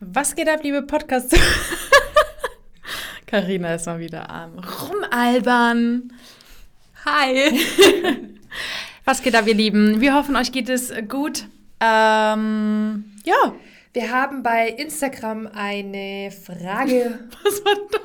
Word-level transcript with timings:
Was 0.00 0.34
geht 0.34 0.46
ab, 0.46 0.60
liebe 0.62 0.82
Podcast? 0.82 1.34
Karina 3.26 3.74
ist 3.74 3.86
mal 3.86 3.98
wieder 3.98 4.28
am 4.28 4.58
Rumalbern. 4.58 6.12
Hi. 7.06 7.58
Was 9.06 9.22
geht 9.22 9.34
ab, 9.34 9.46
ihr 9.46 9.54
Lieben? 9.54 10.02
Wir 10.02 10.14
hoffen, 10.14 10.36
euch 10.36 10.52
geht 10.52 10.68
es 10.68 10.92
gut. 11.08 11.46
Ähm, 11.80 13.04
ja. 13.24 13.54
Wir 13.94 14.12
haben 14.12 14.42
bei 14.42 14.68
Instagram 14.68 15.46
eine 15.46 16.30
Frage. 16.30 17.18
Was 17.42 17.64
war 17.64 17.74
das? 17.90 18.00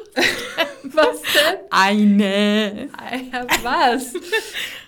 was 0.84 1.22
denn? 1.22 1.60
Eine. 1.70 2.90
Ja, 3.32 3.48
was? 3.64 4.14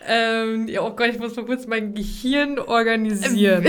ähm, 0.05 0.67
ja, 0.67 0.81
oh 0.81 0.91
Gott, 0.91 1.09
ich 1.09 1.19
muss 1.19 1.35
mal 1.35 1.45
kurz 1.45 1.65
mein 1.65 1.93
Gehirn 1.93 2.59
organisieren. 2.59 3.65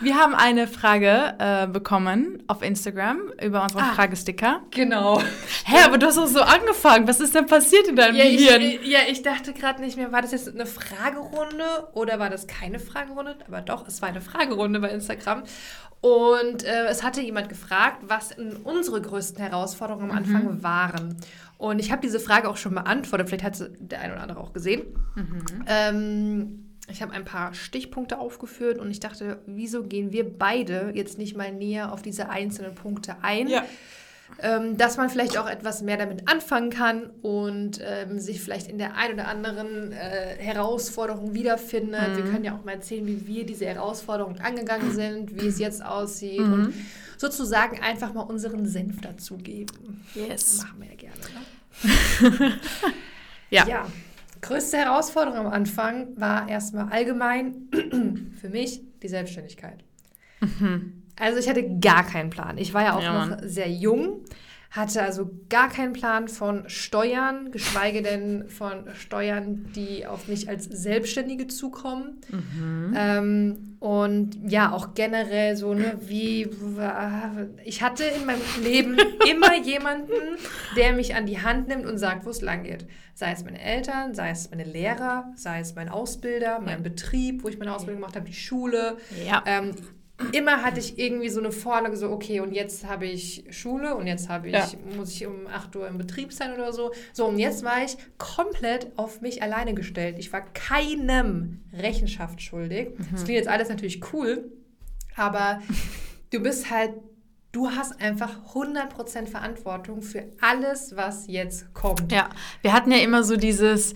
Wir 0.00 0.16
haben 0.16 0.34
eine 0.34 0.66
Frage 0.66 1.34
äh, 1.38 1.66
bekommen 1.66 2.42
auf 2.46 2.62
Instagram 2.62 3.32
über 3.42 3.62
unseren 3.62 3.82
ah, 3.82 3.94
Fragesticker. 3.94 4.60
Genau. 4.70 5.20
Hä, 5.64 5.76
aber 5.84 5.98
du 5.98 6.06
hast 6.06 6.18
auch 6.18 6.26
so 6.26 6.40
angefangen. 6.40 7.06
Was 7.08 7.20
ist 7.20 7.34
denn 7.34 7.46
passiert 7.46 7.88
in 7.88 7.96
deinem 7.96 8.16
ja, 8.16 8.24
Gehirn? 8.24 8.62
Ich, 8.62 8.86
ja, 8.86 9.00
ich 9.08 9.22
dachte 9.22 9.52
gerade 9.52 9.80
nicht 9.80 9.96
mehr, 9.96 10.12
war 10.12 10.22
das 10.22 10.32
jetzt 10.32 10.48
eine 10.48 10.66
Fragerunde 10.66 11.88
oder 11.92 12.18
war 12.18 12.30
das 12.30 12.46
keine 12.46 12.78
Fragerunde? 12.78 13.36
Aber 13.46 13.60
doch, 13.60 13.86
es 13.86 14.02
war 14.02 14.08
eine 14.08 14.20
Fragerunde 14.20 14.80
bei 14.80 14.90
Instagram. 14.90 15.44
Und 16.00 16.64
äh, 16.64 16.86
es 16.88 17.02
hatte 17.02 17.22
jemand 17.22 17.48
gefragt, 17.48 18.02
was 18.06 18.34
unsere 18.64 19.00
größten 19.00 19.42
Herausforderungen 19.42 20.10
am 20.10 20.16
Anfang 20.16 20.44
mhm. 20.44 20.62
waren. 20.62 21.16
Und 21.56 21.78
ich 21.78 21.90
habe 21.90 22.02
diese 22.02 22.20
Frage 22.20 22.50
auch 22.50 22.58
schon 22.58 22.74
beantwortet. 22.74 23.28
Vielleicht 23.28 23.44
hat 23.44 23.70
der 23.78 24.00
eine 24.00 24.12
oder 24.12 24.22
andere 24.22 24.40
auch 24.40 24.52
gesehen. 24.52 24.82
Mhm. 25.14 25.44
Ähm, 25.66 26.63
ich 26.88 27.00
habe 27.02 27.12
ein 27.12 27.24
paar 27.24 27.54
Stichpunkte 27.54 28.18
aufgeführt 28.18 28.78
und 28.78 28.90
ich 28.90 29.00
dachte, 29.00 29.38
wieso 29.46 29.84
gehen 29.84 30.12
wir 30.12 30.28
beide 30.28 30.92
jetzt 30.94 31.18
nicht 31.18 31.36
mal 31.36 31.52
näher 31.52 31.92
auf 31.92 32.02
diese 32.02 32.28
einzelnen 32.28 32.74
Punkte 32.74 33.16
ein? 33.22 33.48
Ja. 33.48 33.64
Ähm, 34.40 34.76
dass 34.76 34.96
man 34.96 35.10
vielleicht 35.10 35.38
auch 35.38 35.48
etwas 35.48 35.82
mehr 35.82 35.96
damit 35.96 36.28
anfangen 36.28 36.70
kann 36.70 37.10
und 37.22 37.78
ähm, 37.82 38.18
sich 38.18 38.40
vielleicht 38.40 38.68
in 38.68 38.78
der 38.78 38.96
ein 38.96 39.12
oder 39.12 39.28
anderen 39.28 39.92
äh, 39.92 40.36
Herausforderung 40.38 41.34
wiederfindet. 41.34 42.10
Mhm. 42.10 42.16
Wir 42.16 42.24
können 42.24 42.44
ja 42.44 42.56
auch 42.56 42.64
mal 42.64 42.72
erzählen, 42.72 43.06
wie 43.06 43.26
wir 43.26 43.46
diese 43.46 43.66
Herausforderung 43.66 44.40
angegangen 44.40 44.92
sind, 44.92 45.40
wie 45.40 45.46
es 45.46 45.58
jetzt 45.60 45.84
aussieht 45.84 46.40
mhm. 46.40 46.52
und 46.52 46.74
sozusagen 47.16 47.80
einfach 47.80 48.12
mal 48.12 48.22
unseren 48.22 48.66
Senf 48.66 49.00
dazugeben. 49.00 50.04
Yes. 50.14 50.62
Machen 50.62 50.80
wir 50.80 50.88
ja 50.88 50.96
gerne. 50.96 52.40
Ne? 52.40 52.58
ja. 53.50 53.68
ja. 53.68 53.86
Größte 54.44 54.76
Herausforderung 54.76 55.38
am 55.38 55.46
Anfang 55.46 56.08
war 56.20 56.46
erstmal 56.50 56.92
allgemein 56.92 57.70
für 58.40 58.50
mich 58.50 58.82
die 59.02 59.08
Selbstständigkeit. 59.08 59.82
Mhm. 60.40 61.02
Also 61.18 61.38
ich 61.38 61.48
hatte 61.48 61.78
gar 61.78 62.04
keinen 62.04 62.28
Plan. 62.28 62.58
Ich 62.58 62.74
war 62.74 62.82
ja 62.82 62.94
auch 62.94 63.02
ja, 63.02 63.26
noch 63.26 63.38
sehr 63.42 63.70
jung, 63.70 64.20
hatte 64.74 65.04
also 65.04 65.30
gar 65.48 65.68
keinen 65.68 65.92
Plan 65.92 66.26
von 66.26 66.68
Steuern, 66.68 67.52
geschweige 67.52 68.02
denn 68.02 68.48
von 68.48 68.88
Steuern, 68.96 69.70
die 69.76 70.04
auf 70.04 70.26
mich 70.26 70.48
als 70.48 70.64
Selbstständige 70.64 71.46
zukommen. 71.46 72.20
Mhm. 72.28 72.94
Ähm, 72.96 73.76
und 73.78 74.50
ja, 74.50 74.72
auch 74.72 74.94
generell 74.94 75.56
so, 75.56 75.74
ne, 75.74 75.96
wie, 76.00 76.50
ich 77.64 77.82
hatte 77.82 78.02
in 78.02 78.26
meinem 78.26 78.40
Leben 78.64 78.96
immer 79.30 79.56
jemanden, 79.62 80.10
der 80.76 80.92
mich 80.92 81.14
an 81.14 81.26
die 81.26 81.40
Hand 81.40 81.68
nimmt 81.68 81.86
und 81.86 81.98
sagt, 81.98 82.26
wo 82.26 82.30
es 82.30 82.40
lang 82.40 82.64
geht. 82.64 82.88
Sei 83.14 83.30
es 83.30 83.44
meine 83.44 83.62
Eltern, 83.62 84.12
sei 84.12 84.30
es 84.30 84.50
meine 84.50 84.64
Lehrer, 84.64 85.32
sei 85.36 85.60
es 85.60 85.76
mein 85.76 85.88
Ausbilder, 85.88 86.58
mein 86.58 86.82
Betrieb, 86.82 87.44
wo 87.44 87.48
ich 87.48 87.60
meine 87.60 87.72
Ausbildung 87.72 88.00
gemacht 88.00 88.16
habe, 88.16 88.26
die 88.26 88.34
Schule. 88.34 88.96
Ja. 89.24 89.44
Ähm, 89.46 89.70
immer 90.32 90.62
hatte 90.62 90.78
ich 90.78 90.98
irgendwie 90.98 91.28
so 91.28 91.40
eine 91.40 91.50
Vorlage, 91.50 91.96
so, 91.96 92.10
okay, 92.10 92.40
und 92.40 92.52
jetzt 92.52 92.86
habe 92.86 93.06
ich 93.06 93.44
Schule 93.50 93.96
und 93.96 94.06
jetzt 94.06 94.28
habe 94.28 94.48
ich, 94.48 94.54
ja. 94.54 94.68
muss 94.96 95.12
ich 95.12 95.26
um 95.26 95.46
8 95.46 95.74
Uhr 95.76 95.88
im 95.88 95.98
Betrieb 95.98 96.32
sein 96.32 96.54
oder 96.54 96.72
so. 96.72 96.92
So, 97.12 97.26
und 97.26 97.38
jetzt 97.38 97.64
war 97.64 97.82
ich 97.84 97.96
komplett 98.16 98.96
auf 98.96 99.20
mich 99.20 99.42
alleine 99.42 99.74
gestellt. 99.74 100.16
Ich 100.18 100.32
war 100.32 100.42
keinem 100.42 101.64
Rechenschaft 101.72 102.40
schuldig. 102.40 102.90
Mhm. 102.96 103.06
Das 103.12 103.24
klingt 103.24 103.38
jetzt 103.38 103.48
alles 103.48 103.68
natürlich 103.68 104.12
cool, 104.12 104.52
aber 105.16 105.60
du 106.30 106.40
bist 106.40 106.70
halt, 106.70 106.92
du 107.50 107.70
hast 107.70 108.00
einfach 108.00 108.54
100% 108.54 109.26
Verantwortung 109.26 110.00
für 110.00 110.24
alles, 110.40 110.94
was 110.94 111.26
jetzt 111.26 111.74
kommt. 111.74 112.12
Ja, 112.12 112.30
wir 112.62 112.72
hatten 112.72 112.92
ja 112.92 112.98
immer 112.98 113.24
so 113.24 113.36
dieses 113.36 113.94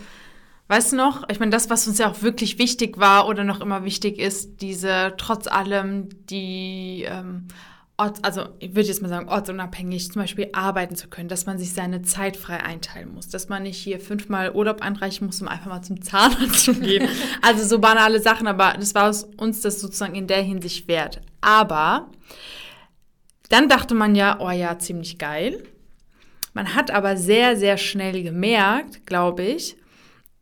Weißt 0.69 0.93
du 0.93 0.97
noch, 0.97 1.27
ich 1.31 1.41
meine, 1.41 1.51
das, 1.51 1.71
was 1.71 1.89
uns 1.89 1.99
ja 1.99 2.11
auch 2.11 2.21
wirklich 2.21 2.59
wichtig 2.59 2.99
war 2.99 3.27
oder 3.27 3.43
noch 3.43 3.61
immer 3.61 3.85
wichtig 3.85 4.19
ist, 4.19 4.61
diese 4.61 5.15
trotz 5.17 5.47
allem 5.47 6.09
die 6.27 7.07
ähm, 7.09 7.49
Orts, 7.97 8.23
also 8.23 8.45
ich 8.61 8.77
würde 8.77 8.89
jetzt 8.89 9.03
mal 9.03 9.09
sagen, 9.09 9.29
ortsunabhängig 9.29 10.13
zum 10.13 10.23
Beispiel 10.23 10.51
arbeiten 10.53 10.95
zu 10.95 11.09
können, 11.09 11.29
dass 11.29 11.47
man 11.47 11.59
sich 11.59 11.73
seine 11.73 12.03
Zeit 12.03 12.37
frei 12.37 12.63
einteilen 12.63 13.13
muss, 13.15 13.29
dass 13.29 13.49
man 13.49 13.63
nicht 13.63 13.79
hier 13.79 13.99
fünfmal 13.99 14.53
Urlaub 14.53 14.83
einreichen 14.83 15.27
muss, 15.27 15.41
um 15.41 15.49
einfach 15.49 15.67
mal 15.67 15.83
zum 15.83 16.03
Zahnarzt 16.03 16.65
zu 16.65 16.75
gehen. 16.81 17.09
also 17.43 17.65
so 17.65 17.79
banale 17.81 18.21
Sachen, 18.21 18.47
aber 18.47 18.75
das 18.79 18.95
war 18.95 19.13
uns 19.39 19.63
das 19.63 19.81
sozusagen 19.81 20.15
in 20.15 20.27
der 20.27 20.43
Hinsicht 20.43 20.87
wert. 20.87 21.23
Aber 21.41 22.11
dann 23.49 23.71
dachte 23.71 23.95
man 23.95 24.15
ja, 24.15 24.39
oh 24.39 24.51
ja, 24.51 24.79
ziemlich 24.79 25.19
geil. 25.19 25.65
Man 26.53 26.75
hat 26.75 26.91
aber 26.91 27.17
sehr, 27.17 27.57
sehr 27.57 27.79
schnell 27.79 28.23
gemerkt, 28.23 29.07
glaube 29.07 29.45
ich, 29.45 29.78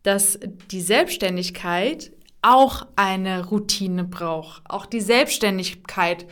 dass 0.07 0.39
die 0.71 0.79
Selbstständigkeit 0.79 2.13
auch 2.41 2.87
eine 2.95 3.45
Routine 3.45 4.05
braucht. 4.05 4.61
Auch 4.69 4.85
die 4.85 5.01
Selbstständigkeit 5.01 6.25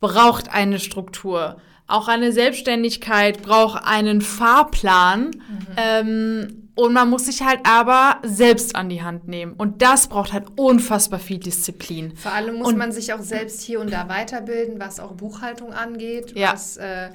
braucht 0.00 0.52
eine 0.52 0.80
Struktur. 0.80 1.60
Auch 1.86 2.08
eine 2.08 2.32
Selbstständigkeit 2.32 3.40
braucht 3.42 3.84
einen 3.84 4.20
Fahrplan. 4.20 5.26
Mhm. 5.26 5.66
Ähm, 5.76 6.70
und 6.74 6.92
man 6.92 7.08
muss 7.08 7.26
sich 7.26 7.42
halt 7.42 7.60
aber 7.62 8.16
selbst 8.24 8.74
an 8.74 8.88
die 8.88 9.02
Hand 9.02 9.28
nehmen. 9.28 9.52
Und 9.52 9.80
das 9.80 10.08
braucht 10.08 10.32
halt 10.32 10.46
unfassbar 10.56 11.20
viel 11.20 11.38
Disziplin. 11.38 12.16
Vor 12.16 12.32
allem 12.32 12.56
muss 12.56 12.66
und, 12.66 12.78
man 12.78 12.90
sich 12.90 13.12
auch 13.12 13.20
selbst 13.20 13.62
hier 13.62 13.78
und 13.78 13.92
da 13.92 14.08
weiterbilden, 14.08 14.80
was 14.80 14.98
auch 14.98 15.12
Buchhaltung 15.12 15.72
angeht, 15.72 16.36
ja. 16.36 16.52
was 16.52 16.78
äh, 16.78 17.10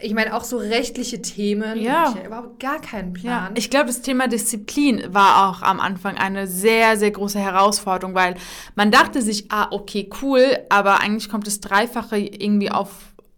ich 0.00 0.14
meine, 0.14 0.34
auch 0.34 0.44
so 0.44 0.56
rechtliche 0.56 1.22
Themen. 1.22 1.80
Ja. 1.80 2.08
Ich 2.08 2.16
habe 2.16 2.26
überhaupt 2.26 2.60
gar 2.60 2.80
keinen 2.80 3.12
Plan. 3.12 3.52
Ja. 3.52 3.52
Ich 3.54 3.70
glaube, 3.70 3.86
das 3.86 4.02
Thema 4.02 4.28
Disziplin 4.28 5.02
war 5.08 5.48
auch 5.48 5.62
am 5.62 5.80
Anfang 5.80 6.16
eine 6.16 6.46
sehr, 6.46 6.96
sehr 6.96 7.10
große 7.10 7.38
Herausforderung, 7.38 8.14
weil 8.14 8.36
man 8.74 8.90
dachte 8.90 9.22
sich, 9.22 9.50
ah, 9.50 9.68
okay, 9.70 10.08
cool, 10.22 10.58
aber 10.68 11.00
eigentlich 11.00 11.28
kommt 11.28 11.46
das 11.46 11.60
Dreifache 11.60 12.18
irgendwie 12.18 12.70
auf 12.70 12.90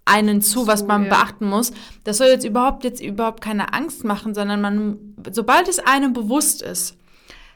einen 0.04 0.40
zu, 0.40 0.66
was 0.66 0.84
man 0.86 1.04
ja. 1.04 1.10
beachten 1.10 1.46
muss. 1.46 1.72
Das 2.04 2.18
soll 2.18 2.28
jetzt 2.28 2.44
überhaupt 2.44 2.84
jetzt 2.84 3.02
überhaupt 3.02 3.42
keine 3.42 3.74
Angst 3.74 4.04
machen, 4.04 4.34
sondern 4.34 4.60
man, 4.60 5.14
sobald 5.30 5.68
es 5.68 5.78
einem 5.78 6.12
bewusst 6.12 6.62
ist, 6.62 6.96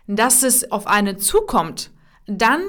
dass 0.07 0.43
es 0.43 0.71
auf 0.71 0.87
einen 0.87 1.19
zukommt, 1.19 1.91
dann 2.27 2.61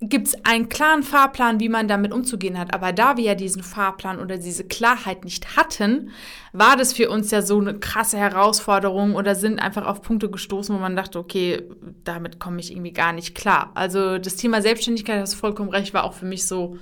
gibt 0.00 0.28
es 0.28 0.44
einen 0.44 0.68
klaren 0.68 1.02
Fahrplan, 1.02 1.58
wie 1.58 1.68
man 1.68 1.88
damit 1.88 2.12
umzugehen 2.12 2.58
hat. 2.58 2.72
Aber 2.72 2.92
da 2.92 3.16
wir 3.16 3.24
ja 3.24 3.34
diesen 3.34 3.64
Fahrplan 3.64 4.20
oder 4.20 4.38
diese 4.38 4.62
Klarheit 4.62 5.24
nicht 5.24 5.56
hatten, 5.56 6.10
war 6.52 6.76
das 6.76 6.92
für 6.92 7.10
uns 7.10 7.32
ja 7.32 7.42
so 7.42 7.58
eine 7.60 7.78
krasse 7.78 8.16
Herausforderung 8.16 9.16
oder 9.16 9.34
sind 9.34 9.58
einfach 9.58 9.86
auf 9.86 10.02
Punkte 10.02 10.30
gestoßen, 10.30 10.74
wo 10.74 10.78
man 10.78 10.94
dachte, 10.94 11.18
okay, 11.18 11.64
damit 12.04 12.38
komme 12.38 12.60
ich 12.60 12.70
irgendwie 12.70 12.92
gar 12.92 13.12
nicht 13.12 13.34
klar. 13.34 13.72
Also 13.74 14.18
das 14.18 14.36
Thema 14.36 14.62
Selbstständigkeit, 14.62 15.20
hast 15.20 15.34
du 15.34 15.38
vollkommen 15.38 15.70
recht, 15.70 15.92
war 15.94 16.04
auch 16.04 16.14
für 16.14 16.26
mich 16.26 16.46
so, 16.46 16.78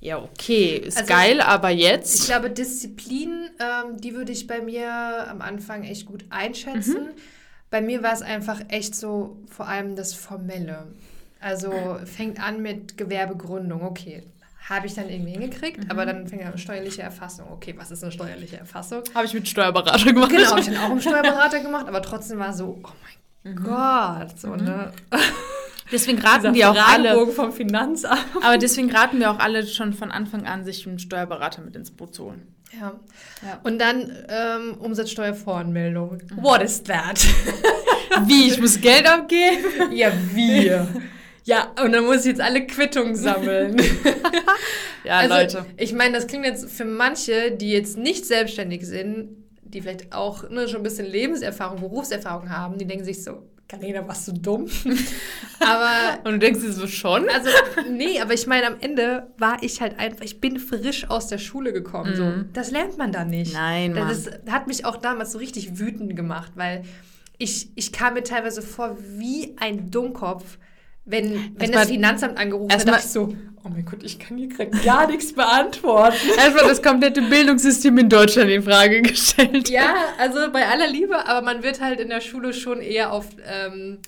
ja, 0.00 0.18
okay, 0.18 0.76
ist 0.76 0.98
also, 0.98 1.08
geil, 1.08 1.40
aber 1.40 1.70
jetzt. 1.70 2.20
Ich 2.20 2.26
glaube, 2.26 2.50
Disziplin, 2.50 3.48
ähm, 3.60 3.96
die 3.98 4.14
würde 4.14 4.32
ich 4.32 4.46
bei 4.46 4.60
mir 4.60 4.90
am 5.30 5.40
Anfang 5.40 5.84
echt 5.84 6.04
gut 6.04 6.26
einschätzen. 6.28 7.04
Mhm. 7.04 7.20
Bei 7.70 7.80
mir 7.80 8.02
war 8.02 8.12
es 8.12 8.20
einfach 8.20 8.60
echt 8.68 8.94
so 8.94 9.38
vor 9.46 9.68
allem 9.68 9.96
das 9.96 10.12
Formelle. 10.12 10.88
Also 11.42 11.98
fängt 12.04 12.42
an 12.42 12.62
mit 12.62 12.96
Gewerbegründung, 12.96 13.82
okay. 13.82 14.22
Habe 14.68 14.86
ich 14.86 14.94
dann 14.94 15.08
irgendwie 15.08 15.32
hingekriegt, 15.32 15.84
mhm. 15.84 15.90
aber 15.90 16.06
dann 16.06 16.28
fängt 16.28 16.44
an 16.44 16.56
steuerliche 16.56 17.02
Erfassung. 17.02 17.46
Okay, 17.50 17.74
was 17.76 17.90
ist 17.90 18.04
eine 18.04 18.12
steuerliche 18.12 18.58
Erfassung? 18.58 19.02
Habe 19.12 19.26
ich 19.26 19.34
mit 19.34 19.48
Steuerberater 19.48 20.12
gemacht. 20.12 20.30
Genau, 20.30 20.50
habe 20.50 20.60
ich 20.60 20.66
dann 20.66 20.76
auch 20.76 20.94
mit 20.94 21.02
Steuerberater 21.02 21.60
gemacht, 21.60 21.88
aber 21.88 22.00
trotzdem 22.00 22.38
war 22.38 22.52
so, 22.52 22.80
oh 22.82 22.88
mein 23.44 23.54
mhm. 23.54 23.64
Gott, 23.64 24.38
so, 24.38 24.48
mhm. 24.48 24.64
ne? 24.64 24.92
Deswegen 25.90 26.18
raten 26.20 26.54
wir 26.54 26.70
auch 26.70 26.88
alle. 26.88 27.26
vom 27.26 27.52
Finanzamt. 27.52 28.18
Aber 28.42 28.56
deswegen 28.56 28.90
raten 28.90 29.20
wir 29.20 29.30
auch 29.30 29.38
alle 29.38 29.66
schon 29.66 29.92
von 29.92 30.10
Anfang 30.10 30.46
an, 30.46 30.64
sich 30.64 30.86
einen 30.86 30.98
Steuerberater 30.98 31.60
mit 31.60 31.76
ins 31.76 31.90
Boot 31.90 32.14
zu 32.14 32.24
holen. 32.24 32.54
Ja. 32.72 32.94
ja. 33.42 33.60
Und 33.62 33.78
dann 33.78 34.10
ähm, 34.28 34.78
Umsatzsteuervoranmeldung. 34.78 36.12
Mhm. 36.12 36.42
What 36.42 36.62
is 36.62 36.82
that? 36.84 37.22
wie? 38.26 38.48
Ich 38.48 38.58
muss 38.58 38.80
Geld 38.80 39.06
abgeben? 39.06 39.92
Ja, 39.92 40.10
wie? 40.32 40.72
Ja, 41.44 41.72
und 41.82 41.92
dann 41.92 42.04
muss 42.04 42.20
ich 42.20 42.26
jetzt 42.26 42.40
alle 42.40 42.66
Quittungen 42.66 43.14
sammeln. 43.16 43.76
ja, 45.04 45.18
also, 45.18 45.34
Leute. 45.34 45.66
Ich 45.76 45.92
meine, 45.92 46.14
das 46.14 46.26
klingt 46.26 46.44
jetzt 46.44 46.70
für 46.70 46.84
manche, 46.84 47.50
die 47.50 47.70
jetzt 47.70 47.98
nicht 47.98 48.24
selbstständig 48.26 48.86
sind, 48.86 49.30
die 49.62 49.80
vielleicht 49.80 50.12
auch 50.12 50.48
ne, 50.50 50.68
schon 50.68 50.78
ein 50.78 50.82
bisschen 50.82 51.06
Lebenserfahrung, 51.06 51.80
Berufserfahrung 51.80 52.50
haben, 52.50 52.78
die 52.78 52.84
denken 52.84 53.04
sich 53.04 53.24
so, 53.24 53.42
Carina, 53.72 54.06
warst 54.06 54.28
du 54.28 54.32
dumm? 54.32 54.66
aber. 55.60 56.18
Und 56.24 56.34
du 56.34 56.38
denkst 56.40 56.60
dir 56.60 56.72
so 56.72 56.86
schon? 56.86 57.26
Also, 57.30 57.48
nee, 57.90 58.20
aber 58.20 58.34
ich 58.34 58.46
meine, 58.46 58.66
am 58.66 58.76
Ende 58.80 59.28
war 59.38 59.62
ich 59.62 59.80
halt 59.80 59.98
einfach, 59.98 60.24
ich 60.24 60.42
bin 60.42 60.58
frisch 60.58 61.08
aus 61.08 61.28
der 61.28 61.38
Schule 61.38 61.72
gekommen. 61.72 62.14
So. 62.14 62.32
Das 62.52 62.70
lernt 62.70 62.98
man 62.98 63.12
da 63.12 63.24
nicht. 63.24 63.54
Nein, 63.54 63.94
Mann. 63.94 64.08
Das 64.08 64.18
ist, 64.18 64.30
hat 64.50 64.66
mich 64.66 64.84
auch 64.84 64.98
damals 64.98 65.32
so 65.32 65.38
richtig 65.38 65.78
wütend 65.78 66.14
gemacht, 66.16 66.52
weil 66.54 66.82
ich, 67.38 67.70
ich 67.74 67.92
kam 67.92 68.12
mir 68.12 68.22
teilweise 68.22 68.60
vor 68.60 68.98
wie 69.16 69.56
ein 69.58 69.90
Dummkopf, 69.90 70.58
wenn, 71.04 71.56
wenn 71.58 71.72
das 71.72 71.88
Finanzamt 71.88 72.38
angerufen 72.38 72.72
hat, 72.72 72.86
dachte 72.86 73.02
ich 73.04 73.10
so, 73.10 73.34
oh 73.64 73.68
mein 73.68 73.84
Gott, 73.84 74.02
ich 74.02 74.18
kann 74.18 74.36
hier 74.36 74.48
gerade 74.48 74.70
gar 74.84 75.06
nichts 75.08 75.32
beantworten. 75.32 76.16
Erstmal 76.36 76.68
das 76.68 76.82
komplette 76.82 77.22
Bildungssystem 77.22 77.98
in 77.98 78.08
Deutschland 78.08 78.50
in 78.50 78.62
Frage 78.62 79.02
gestellt. 79.02 79.68
Ja, 79.68 79.94
also 80.18 80.50
bei 80.52 80.66
aller 80.66 80.86
Liebe, 80.86 81.26
aber 81.26 81.42
man 81.42 81.62
wird 81.62 81.80
halt 81.80 82.00
in 82.00 82.08
der 82.08 82.20
Schule 82.20 82.52
schon 82.52 82.80
eher 82.80 83.12
auf 83.12 83.26
ähm, 83.44 83.98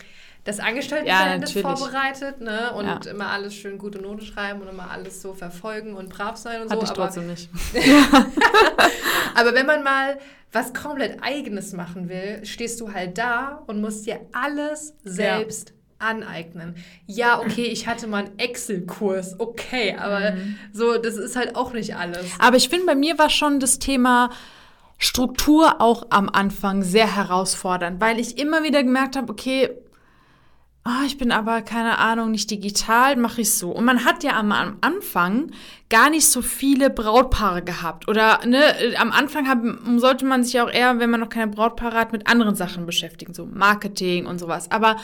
das 0.44 0.61
Angestelltenverhältnis 0.61 1.55
Ja, 1.55 1.62
vorbereitet, 1.62 2.41
ne? 2.41 2.73
Und 2.75 2.87
Ja. 2.87 3.00
immer 3.11 3.29
alles 3.31 3.55
schön 3.55 3.79
gute 3.79 3.99
Note 3.99 4.25
schreiben 4.25 4.61
und 4.61 4.69
immer 4.69 4.91
alles 4.91 5.20
so 5.23 5.35
verfolgen 5.35 5.94
und 5.94 6.11
brav 6.11 6.37
sein 6.37 6.62
und 6.62 6.69
so. 6.69 6.75
Hatte 6.75 6.85
ich 6.85 6.91
aber, 6.91 7.05
trotzdem 7.05 7.26
nicht. 7.26 7.49
aber 9.35 9.55
wenn 9.55 9.67
man 9.67 9.82
mal 9.82 10.19
was 10.52 10.73
komplett 10.73 11.23
Eigenes 11.23 11.73
machen 11.73 12.08
will, 12.08 12.44
stehst 12.44 12.81
du 12.81 12.93
halt 12.93 13.19
da 13.19 13.62
und 13.67 13.81
musst 13.81 14.06
dir 14.06 14.20
alles 14.32 14.94
selbst 15.02 15.74
aneignen. 15.99 16.75
Ja, 17.06 17.41
okay, 17.41 17.64
ich 17.67 17.87
hatte 17.87 18.06
mal 18.06 18.25
einen 18.25 18.38
Excel-Kurs, 18.38 19.38
okay, 19.38 19.96
aber 19.99 20.32
Mhm. 20.32 20.56
so, 20.73 20.99
das 20.99 21.17
ist 21.17 21.37
halt 21.37 21.56
auch 21.56 21.73
nicht 21.73 21.96
alles. 21.96 22.26
Aber 22.38 22.56
ich 22.56 22.69
finde, 22.69 22.87
bei 22.87 22.94
mir 22.94 23.19
war 23.19 23.31
schon 23.31 23.61
das 23.61 23.79
Thema 23.79 24.31
Struktur 24.99 25.81
auch 25.81 26.06
am 26.11 26.29
Anfang 26.29 26.82
sehr 26.82 27.14
herausfordernd, 27.17 28.00
weil 28.00 28.19
ich 28.20 28.38
immer 28.38 28.62
wieder 28.62 28.82
gemerkt 28.82 29.17
habe, 29.17 29.31
okay, 29.32 29.70
ah, 30.85 31.02
ich 31.06 31.17
bin 31.19 31.32
aber, 31.32 31.62
keine 31.62 31.99
Ahnung, 31.99 32.31
nicht 32.31 32.50
digital, 32.50 33.17
mache 33.17 33.41
ich 33.41 33.55
so. 33.55 33.70
Und 33.70 33.85
man 33.87 34.05
hat 34.05 34.23
ja 34.23 34.32
am, 34.32 34.52
am 34.52 34.76
Anfang 34.82 35.50
gar 35.88 36.11
nicht 36.11 36.26
so 36.29 36.43
viele 36.43 36.91
Brautpaare 36.91 37.62
gehabt. 37.62 38.06
Oder 38.06 38.41
ne, 38.46 38.62
am 38.99 39.11
Anfang 39.11 39.49
haben, 39.49 39.99
sollte 39.99 40.26
man 40.26 40.44
sich 40.44 40.61
auch 40.61 40.70
eher, 40.70 40.99
wenn 40.99 41.08
man 41.11 41.20
noch 41.20 41.31
keine 41.31 41.50
Brautpaare 41.50 41.96
hat, 41.96 42.12
mit 42.12 42.26
anderen 42.29 42.55
Sachen 42.55 42.85
beschäftigen, 42.85 43.32
so 43.32 43.46
Marketing 43.46 44.26
und 44.26 44.38
sowas. 44.38 44.70
Aber 44.70 44.96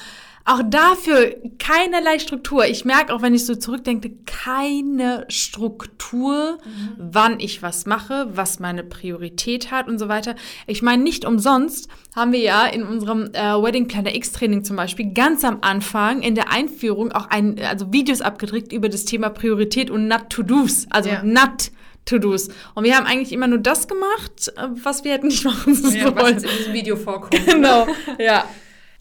auch 0.44 0.62
dafür 0.64 1.36
keinerlei 1.58 2.18
Struktur. 2.18 2.66
Ich 2.66 2.84
merke 2.84 3.14
auch, 3.14 3.22
wenn 3.22 3.34
ich 3.34 3.46
so 3.46 3.54
zurückdenke, 3.54 4.10
keine 4.26 5.26
Struktur, 5.28 6.58
wann 6.96 7.38
ich 7.40 7.62
was 7.62 7.86
mache, 7.86 8.28
was 8.32 8.58
meine 8.58 8.82
Priorität 8.82 9.70
hat 9.70 9.86
und 9.88 9.98
so 9.98 10.08
weiter. 10.08 10.34
Ich 10.66 10.82
meine, 10.82 11.02
nicht 11.02 11.24
umsonst 11.24 11.88
haben 12.16 12.32
wir 12.32 12.40
ja 12.40 12.66
in 12.66 12.82
unserem 12.82 13.30
äh, 13.32 13.62
Wedding 13.62 13.86
Planner 13.86 14.14
X 14.14 14.32
Training 14.32 14.64
zum 14.64 14.76
Beispiel 14.76 15.12
ganz 15.12 15.44
am 15.44 15.58
Anfang 15.60 16.22
in 16.22 16.34
der 16.34 16.50
Einführung 16.50 17.12
auch 17.12 17.26
ein, 17.30 17.60
also 17.60 17.92
Videos 17.92 18.20
abgedrückt 18.20 18.72
über 18.72 18.88
das 18.88 19.04
Thema 19.04 19.28
Priorität 19.30 19.90
und 19.90 20.08
Not 20.08 20.30
To-Dos. 20.30 20.86
Also 20.90 21.10
Ja. 21.10 21.22
Not 21.22 21.70
To-Dos. 22.06 22.48
Und 22.74 22.84
wir 22.84 22.96
haben 22.96 23.06
eigentlich 23.06 23.32
immer 23.32 23.46
nur 23.46 23.58
das 23.58 23.86
gemacht, 23.86 24.52
äh, 24.56 24.68
was 24.82 25.04
wir 25.04 25.12
hätten 25.12 25.28
nicht 25.28 25.44
machen 25.44 25.74
Ja, 25.94 26.14
was 26.14 26.22
sollen. 26.22 26.34
jetzt 26.34 26.44
in 26.44 26.56
diesem 26.58 26.72
Video 26.72 26.96
vorkommt. 26.96 27.46
Genau, 27.46 27.86
ja. 28.18 28.44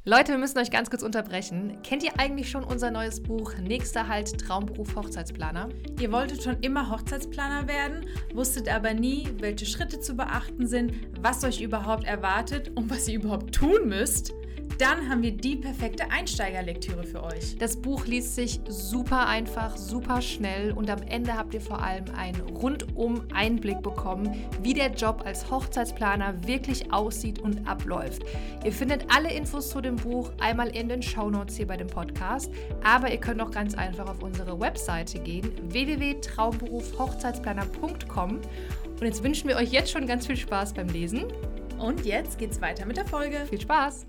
Leute, 0.10 0.32
wir 0.32 0.40
müssen 0.40 0.58
euch 0.58 0.72
ganz 0.72 0.90
kurz 0.90 1.04
unterbrechen. 1.04 1.78
Kennt 1.84 2.02
ihr 2.02 2.14
eigentlich 2.18 2.50
schon 2.50 2.64
unser 2.64 2.90
neues 2.90 3.22
Buch 3.22 3.54
Nächster 3.60 4.08
Halt 4.08 4.40
Traumberuf 4.40 4.96
Hochzeitsplaner? 4.96 5.70
Ihr 6.00 6.12
wolltet 6.12 6.42
schon 6.42 6.58
immer 6.62 6.90
Hochzeitsplaner 6.90 7.68
werden, 7.68 8.08
wusstet 8.34 8.74
aber 8.74 8.96
nie, 8.96 9.30
welche 9.38 9.68
Schritte 9.68 10.00
zu 10.00 10.16
beachten 10.16 10.66
sind, 10.66 10.94
was 11.22 11.44
euch 11.44 11.62
überhaupt 11.62 12.06
erwartet 12.06 12.72
und 12.74 12.90
was 12.90 13.08
ihr 13.08 13.20
überhaupt 13.20 13.54
tun 13.54 13.88
müsst? 13.88 14.34
Dann 14.78 15.10
haben 15.10 15.24
wir 15.24 15.32
die 15.32 15.58
perfekte 15.58 16.12
Einsteigerlektüre 16.12 17.04
für 17.04 17.24
euch. 17.24 17.58
Das 17.58 17.76
Buch 17.76 18.06
liest 18.06 18.36
sich 18.36 18.62
super 18.70 19.26
einfach, 19.28 19.76
super 19.76 20.22
schnell 20.22 20.72
und 20.72 20.90
am 20.90 21.02
Ende 21.02 21.36
habt 21.36 21.54
ihr 21.54 21.60
vor 21.62 21.82
allem 21.82 22.06
einen 22.16 22.40
rundum 22.42 23.24
Einblick 23.34 23.82
bekommen, 23.82 24.46
wie 24.62 24.74
der 24.74 24.92
Job 24.92 25.24
als 25.26 25.52
Hochzeitsplaner 25.52 26.48
wirklich 26.48 26.94
aussieht 26.94 27.40
und 27.40 27.68
abläuft. 27.68 28.24
Ihr 28.64 28.72
findet 28.72 29.14
alle 29.14 29.34
Infos 29.34 29.70
zu 29.70 29.82
dem 29.82 29.98
Buch 29.98 30.32
einmal 30.40 30.70
in 30.70 30.88
den 30.88 31.02
Shownotes 31.02 31.58
hier 31.58 31.68
bei 31.68 31.76
dem 31.78 31.88
Podcast, 31.88 32.50
aber 32.84 33.12
ihr 33.12 33.20
könnt 33.20 33.42
auch 33.42 33.52
ganz 33.52 33.76
einfach 33.76 34.10
auf 34.10 34.24
unsere 34.24 34.58
Webseite 34.60 35.20
gehen, 35.20 35.52
www.traumberufhochzeitsplaner.com 35.70 38.40
und 39.00 39.06
jetzt 39.06 39.24
wünschen 39.24 39.48
wir 39.48 39.56
euch 39.56 39.72
jetzt 39.72 39.92
schon 39.92 40.08
ganz 40.08 40.28
viel 40.28 40.36
Spaß 40.36 40.74
beim 40.74 40.90
Lesen. 40.90 41.26
Und 41.78 42.06
jetzt 42.06 42.38
geht's 42.38 42.62
weiter 42.62 42.86
mit 42.86 42.98
der 42.98 43.06
Folge. 43.06 43.46
Viel 43.50 43.62
Spaß! 43.62 44.06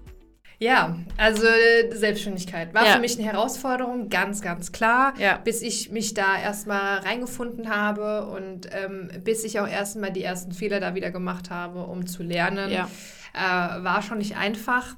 Ja, 0.63 0.95
also 1.17 1.47
äh, 1.47 1.91
Selbstständigkeit 1.97 2.75
war 2.75 2.85
Ja. 2.85 2.93
für 2.93 3.01
mich 3.01 3.19
eine 3.19 3.27
Herausforderung, 3.27 4.11
ganz, 4.11 4.43
ganz 4.43 4.73
klar. 4.73 5.15
Ja. 5.19 5.39
Bis 5.39 5.63
ich 5.63 5.91
mich 5.91 6.13
da 6.13 6.39
erstmal 6.39 6.99
reingefunden 6.99 7.75
habe 7.75 8.27
und 8.27 8.69
ähm, 8.71 9.11
bis 9.25 9.43
ich 9.45 9.59
auch 9.59 9.67
erstmal 9.67 10.13
die 10.13 10.23
ersten 10.23 10.53
Fehler 10.53 10.79
da 10.79 10.95
wieder 10.95 11.11
gemacht 11.11 11.49
habe, 11.49 11.85
um 11.85 12.07
zu 12.07 12.23
lernen, 12.23 12.71
Ja. 12.71 12.91
äh, 13.33 13.83
war 13.83 14.03
schon 14.03 14.19
nicht 14.19 14.37
einfach. 14.37 14.97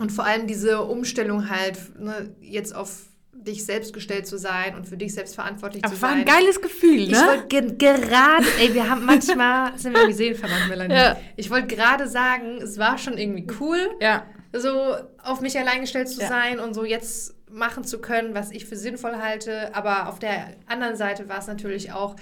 Und 0.00 0.12
vor 0.12 0.24
allem 0.24 0.46
diese 0.46 0.80
Umstellung 0.82 1.50
halt, 1.50 1.78
ne, 2.00 2.34
jetzt 2.40 2.74
auf 2.74 3.02
dich 3.34 3.66
selbst 3.66 3.92
gestellt 3.92 4.26
zu 4.26 4.38
sein 4.38 4.74
und 4.76 4.88
für 4.88 4.96
dich 4.96 5.12
selbst 5.12 5.34
verantwortlich 5.34 5.84
Aber 5.84 5.94
zu 5.94 6.00
war 6.02 6.08
sein. 6.10 6.20
ein 6.20 6.24
geiles 6.24 6.60
Gefühl, 6.62 7.00
Ich 7.00 7.10
ne? 7.10 7.18
wollte 7.18 7.46
ge 7.76 7.76
gerade, 8.00 8.46
ey, 8.60 8.72
wir 8.74 8.88
haben 8.88 9.04
manchmal, 9.04 9.72
sind 9.78 9.92
wir 9.92 10.00
irgendwie 10.00 10.16
seelenverwandt, 10.16 10.68
Melanie. 10.70 10.94
Ja. 10.94 11.16
Ich 11.36 11.50
wollte 11.50 11.66
gerade 11.76 12.08
sagen, 12.08 12.62
es 12.62 12.78
war 12.78 12.96
schon 12.96 13.18
irgendwie 13.18 13.46
cool, 13.60 13.78
Ja. 14.00 14.24
So 14.60 14.94
auf 15.22 15.40
mich 15.40 15.58
allein 15.58 15.80
gestellt 15.82 16.08
zu 16.08 16.20
Ja. 16.20 16.28
sein 16.28 16.58
und 16.60 16.74
so 16.74 16.84
jetzt 16.84 17.34
machen 17.50 17.84
zu 17.84 18.00
können, 18.00 18.34
was 18.34 18.50
ich 18.50 18.66
für 18.66 18.76
sinnvoll 18.76 19.16
halte. 19.16 19.74
Aber 19.74 20.08
auf 20.08 20.18
der 20.18 20.48
anderen 20.66 20.96
Seite 20.96 21.28
war 21.28 21.38
es 21.38 21.46
natürlich 21.46 21.92
auch 21.92 22.16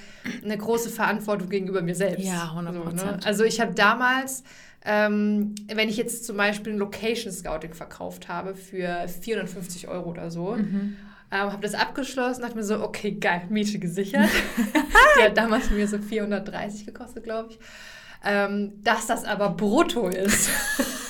eine 0.44 0.56
große 0.58 0.90
Verantwortung 0.90 1.48
gegenüber 1.48 1.81
mir 1.82 1.94
selbst. 1.94 2.26
Ja, 2.26 2.52
100%. 2.54 2.98
So, 2.98 3.06
ne? 3.06 3.19
Also 3.25 3.44
ich 3.44 3.58
habe 3.60 3.75
damals, 3.75 4.44
ähm, 4.84 5.54
wenn 5.72 5.88
ich 5.88 5.96
jetzt 5.96 6.26
zum 6.26 6.36
Beispiel 6.36 6.75
ein 6.75 6.78
Location 6.78 7.32
Scouting 7.32 7.72
verkauft 7.72 8.28
habe 8.28 8.54
für 8.54 9.06
450 9.08 9.88
Euro 9.88 10.10
oder 10.10 10.31
so, 10.31 10.52
Mhm. 10.56 10.96
ähm, 11.32 11.52
habe 11.52 11.62
das 11.62 11.75
abgeschlossen, 11.75 12.42
dachte 12.42 12.56
mir 12.56 12.62
so, 12.64 12.82
okay, 12.82 13.12
geil, 13.12 13.42
Miete 13.48 13.78
gesichert. 13.78 14.28
Die 15.19 15.22
hat 15.25 15.36
damals 15.38 15.70
mir 15.70 15.88
so 15.88 15.98
430 15.98 16.84
gekostet, 16.86 17.25
glaube 17.25 17.48
ich. 17.52 17.58
Ähm, 18.26 18.75
dass 18.82 19.06
das 19.06 19.25
aber 19.25 19.50
brutto 19.50 20.08
ist. 20.08 20.50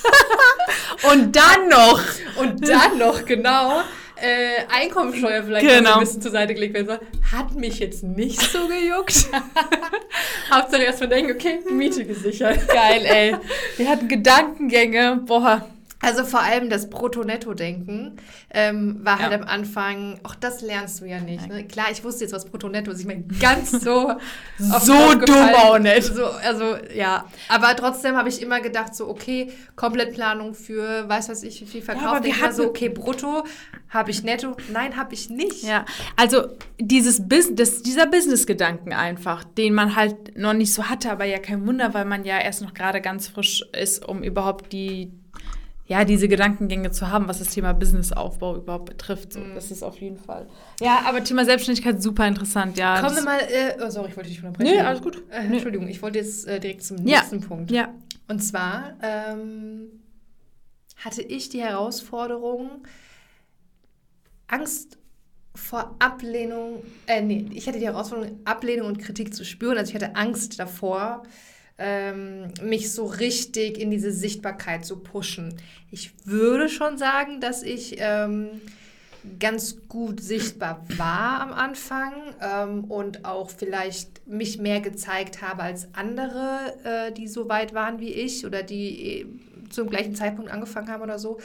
Und 1.13 1.35
dann 1.37 1.69
noch. 1.69 2.01
Und 2.37 2.69
dann 2.69 2.99
noch 2.99 3.25
genau 3.25 3.81
äh, 4.17 4.63
Einkommensteuer 4.73 5.43
vielleicht 5.43 5.67
Genau. 5.67 5.95
ein 5.95 6.01
bisschen 6.01 6.23
zur 6.23 6.31
Seite 6.31 6.55
gelegt 6.55 6.75
werden 6.75 6.87
soll. 6.87 7.01
Hat 7.33 7.55
mich 7.55 7.79
jetzt 7.79 8.03
nicht 8.03 8.41
so 8.41 8.69
gejuckt. 8.69 9.27
Hauptsache 10.51 10.83
erstmal 10.83 11.09
denken, 11.09 11.33
okay, 11.33 11.59
Miete 11.71 12.05
gesichert. 12.05 12.67
Geil, 12.69 13.05
ey. 13.05 13.37
Wir 13.77 13.89
hatten 13.89 14.09
Gedankengänge. 14.09 15.21
Boah. 15.27 15.69
Also 16.05 16.25
vor 16.25 16.41
allem 16.41 16.69
das 16.71 16.91
Brutto-Netto-Denken 16.91 18.17
ähm, 18.51 19.01
war 19.03 19.19
halt 19.19 19.33
Ja. 19.33 19.39
am 19.39 19.45
Anfang, 19.45 20.21
auch 20.23 20.35
das 20.35 20.61
lernst 20.61 21.01
du 21.01 21.05
ja 21.07 21.21
nicht. 21.21 21.47
Ne? 21.49 21.65
Klar, 21.65 21.87
ich 21.91 22.05
wusste 22.05 22.25
jetzt, 22.25 22.33
was 22.33 22.45
Brutto-Netto 22.45 22.91
ist. 22.91 23.01
Ich 23.01 23.07
meine, 23.07 23.25
ganz 23.41 23.71
so 23.71 24.13
So 24.59 25.15
dumm 25.15 25.55
auch 25.55 25.79
nicht. 25.79 26.05
So, 26.15 26.27
also, 26.27 26.77
ja. 26.95 27.25
Aber 27.49 27.75
trotzdem 27.77 28.17
habe 28.17 28.29
ich 28.29 28.41
immer 28.43 28.61
gedacht, 28.61 28.95
so, 28.95 29.09
okay, 29.09 29.53
Komplettplanung 29.77 30.55
für, 30.55 31.09
weiß 31.09 31.29
was 31.29 31.43
ich, 31.43 31.61
wie 31.61 31.67
viel 31.67 31.83
verkauft. 31.83 32.23
wir 32.25 32.31
ich 32.31 32.39
immer 32.39 32.53
so, 32.53 32.67
okay, 32.67 32.89
Brutto, 32.89 33.45
habe 33.89 34.11
ich 34.11 34.23
Netto? 34.23 34.57
Nein, 34.73 34.97
habe 34.97 35.15
ich 35.15 35.31
nicht. 35.31 35.63
Ja, 35.63 35.85
also 36.17 36.49
dieses 36.79 37.29
Bus 37.29 37.49
das, 37.53 37.83
dieser 37.83 38.07
Business-Gedanken 38.07 38.93
einfach, 38.93 39.45
den 39.45 39.75
man 39.75 39.97
halt 39.97 40.37
noch 40.37 40.53
nicht 40.53 40.73
so 40.75 40.85
hatte, 40.85 41.11
aber 41.11 41.25
ja 41.25 41.39
kein 41.39 41.67
Wunder, 41.67 41.95
weil 41.95 42.05
man 42.05 42.25
ja 42.25 42.39
erst 42.39 42.63
noch 42.63 42.75
gerade 42.75 43.01
ganz 43.01 43.29
frisch 43.29 43.65
ist, 43.73 44.05
um 44.07 44.23
überhaupt 44.23 44.73
die, 44.73 45.13
ja, 45.87 46.05
diese 46.05 46.29
Gedankengänge 46.29 46.91
zu 46.93 47.11
haben, 47.11 47.29
was 47.29 47.41
das 47.41 47.49
Thema 47.49 47.75
Businessaufbau 47.75 48.57
überhaupt 48.57 48.87
betrifft. 48.87 49.35
So, 49.35 49.41
Das 49.55 49.71
ist 49.71 49.83
auf 49.83 50.01
jeden 50.01 50.17
Fall. 50.19 50.47
Ja, 50.81 51.03
aber 51.07 51.23
Thema 51.23 51.45
Selbstständigkeit 51.45 52.03
super 52.03 52.27
interessant, 52.27 52.79
ja. 52.79 53.01
Kommen 53.03 53.17
wir 53.17 53.23
mal, 53.23 53.39
äh, 53.41 53.77
oh, 53.85 53.91
sorry, 53.91 54.09
ich 54.11 54.17
wollte 54.17 54.31
dich 54.31 54.39
unterbrechen. 54.43 54.73
Nee, 54.77 54.81
alles 54.81 55.03
gut. 55.03 55.23
Äh, 55.31 55.41
Entschuldigung, 55.47 55.87
ich 55.89 56.01
wollte 56.01 56.19
jetzt 56.19 56.47
äh, 56.47 56.59
direkt 56.59 56.83
zum 56.85 56.99
Ja. 57.07 57.19
nächsten 57.21 57.41
Punkt. 57.41 57.71
Ja, 57.71 57.89
Und 58.29 58.41
zwar 58.43 58.95
ähm, 59.03 59.89
hatte 61.05 61.21
ich 61.23 61.51
die 61.51 61.61
Herausforderung, 61.61 62.71
Angst 64.47 64.99
vor 65.55 65.95
Ablehnung, 65.99 66.83
äh, 67.07 67.21
nee, 67.23 67.47
ich 67.53 67.67
hatte 67.69 67.79
die 67.79 67.85
Herausforderung, 67.87 68.41
Ablehnung 68.45 68.89
und 68.89 68.99
Kritik 68.99 69.35
zu 69.35 69.45
spüren. 69.45 69.79
Also 69.79 69.91
ich 69.91 69.95
hatte 70.03 70.17
Angst 70.17 70.59
davor, 70.59 71.23
ähm, 71.79 72.49
mich 72.63 72.93
so 72.93 73.05
richtig 73.05 73.79
in 73.79 73.91
diese 73.91 74.13
Sichtbarkeit 74.13 74.85
zu 74.85 74.99
pushen. 74.99 75.55
Ich 75.91 76.13
würde 76.25 76.69
schon 76.69 76.99
sagen, 76.99 77.41
dass 77.41 77.63
ich 77.63 77.97
ähm, 77.99 78.61
ganz 79.41 79.89
gut 79.89 80.21
sichtbar 80.21 80.85
war 80.97 81.41
am 81.41 81.53
Anfang 81.53 82.13
ähm, 82.41 82.85
und 82.85 83.25
auch 83.25 83.51
vielleicht 83.51 84.27
mich 84.27 84.59
mehr 84.59 84.81
gezeigt 84.81 85.43
habe 85.43 85.63
als 85.63 85.89
andere, 85.95 86.75
äh, 86.85 87.13
die 87.13 87.27
so 87.27 87.49
weit 87.49 87.75
waren 87.75 88.01
wie 88.01 88.13
ich 88.13 88.45
oder 88.45 88.63
die 88.63 89.21
äh, 89.21 89.27
zum 89.71 89.89
gleichen 89.89 90.15
Zeitpunkt 90.15 90.51
angefangen 90.51 90.89
haben 90.89 91.03
oder 91.03 91.19
so. 91.19 91.39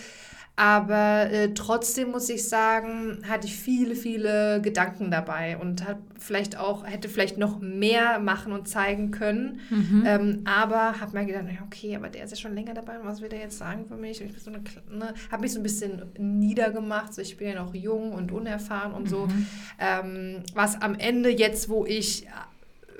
Aber 0.60 1.32
äh, 1.32 1.54
trotzdem 1.54 2.12
muss 2.12 2.28
ich 2.28 2.50
sagen, 2.50 3.20
hatte 3.30 3.48
ich 3.48 3.56
viele, 3.56 3.96
viele 3.96 4.60
Gedanken 4.62 5.10
dabei 5.10 5.58
und 5.58 5.88
hat 5.88 6.00
vielleicht 6.20 6.58
auch, 6.58 6.86
hätte 6.86 7.08
vielleicht 7.08 7.38
noch 7.38 7.62
mehr 7.62 8.20
machen 8.20 8.52
und 8.52 8.68
zeigen 8.68 9.10
können. 9.10 9.62
Mhm. 9.70 10.04
Ähm, 10.06 10.42
aber 10.44 11.00
habe 11.00 11.18
mir 11.18 11.26
gedacht, 11.26 11.46
okay, 11.66 11.96
aber 11.96 12.10
der 12.10 12.26
ist 12.26 12.32
ja 12.32 12.36
schon 12.36 12.56
länger 12.56 12.74
dabei, 12.74 12.96
was 13.04 13.22
will 13.22 13.30
der 13.30 13.40
jetzt 13.40 13.58
sagen 13.58 13.86
für 13.86 13.96
mich? 13.96 14.22
Und 14.22 14.36
ich 14.36 14.44
so 14.44 14.52
ne, 14.52 15.14
habe 15.32 15.42
mich 15.44 15.54
so 15.54 15.62
ein 15.62 15.64
bisschen 15.64 16.02
niedergemacht. 16.18 17.14
So, 17.14 17.22
ich 17.22 17.38
bin 17.38 17.48
ja 17.48 17.56
noch 17.56 17.74
jung 17.74 18.12
und 18.12 18.34
unerfahren 18.34 18.92
und 18.92 19.08
so. 19.08 19.28
Mhm. 19.28 19.48
Ähm, 19.80 20.44
was 20.56 20.82
am 20.82 20.96
Ende 20.96 21.30
jetzt, 21.30 21.70
wo 21.70 21.86
ich 21.86 22.28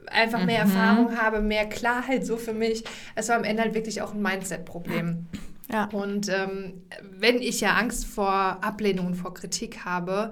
einfach 0.10 0.46
mehr 0.46 0.66
mhm. 0.66 0.72
Erfahrung 0.72 1.18
habe, 1.18 1.42
mehr 1.42 1.68
Klarheit 1.68 2.26
so 2.26 2.38
für 2.38 2.54
mich, 2.54 2.86
es 3.16 3.28
war 3.28 3.36
am 3.36 3.44
Ende 3.44 3.64
halt 3.64 3.74
wirklich 3.74 4.02
auch 4.02 4.14
ein 4.14 4.22
Mindset-Problem. 4.22 5.28
Ja. 5.72 5.86
Und 5.92 6.30
ähm, 6.30 6.82
wenn 7.12 7.42
ich 7.42 7.62
ja 7.62 7.76
Angst 7.76 8.06
vor 8.06 8.32
Ablehnung 8.32 9.08
und 9.08 9.16
vor 9.16 9.34
Kritik 9.34 9.86
habe 9.86 10.32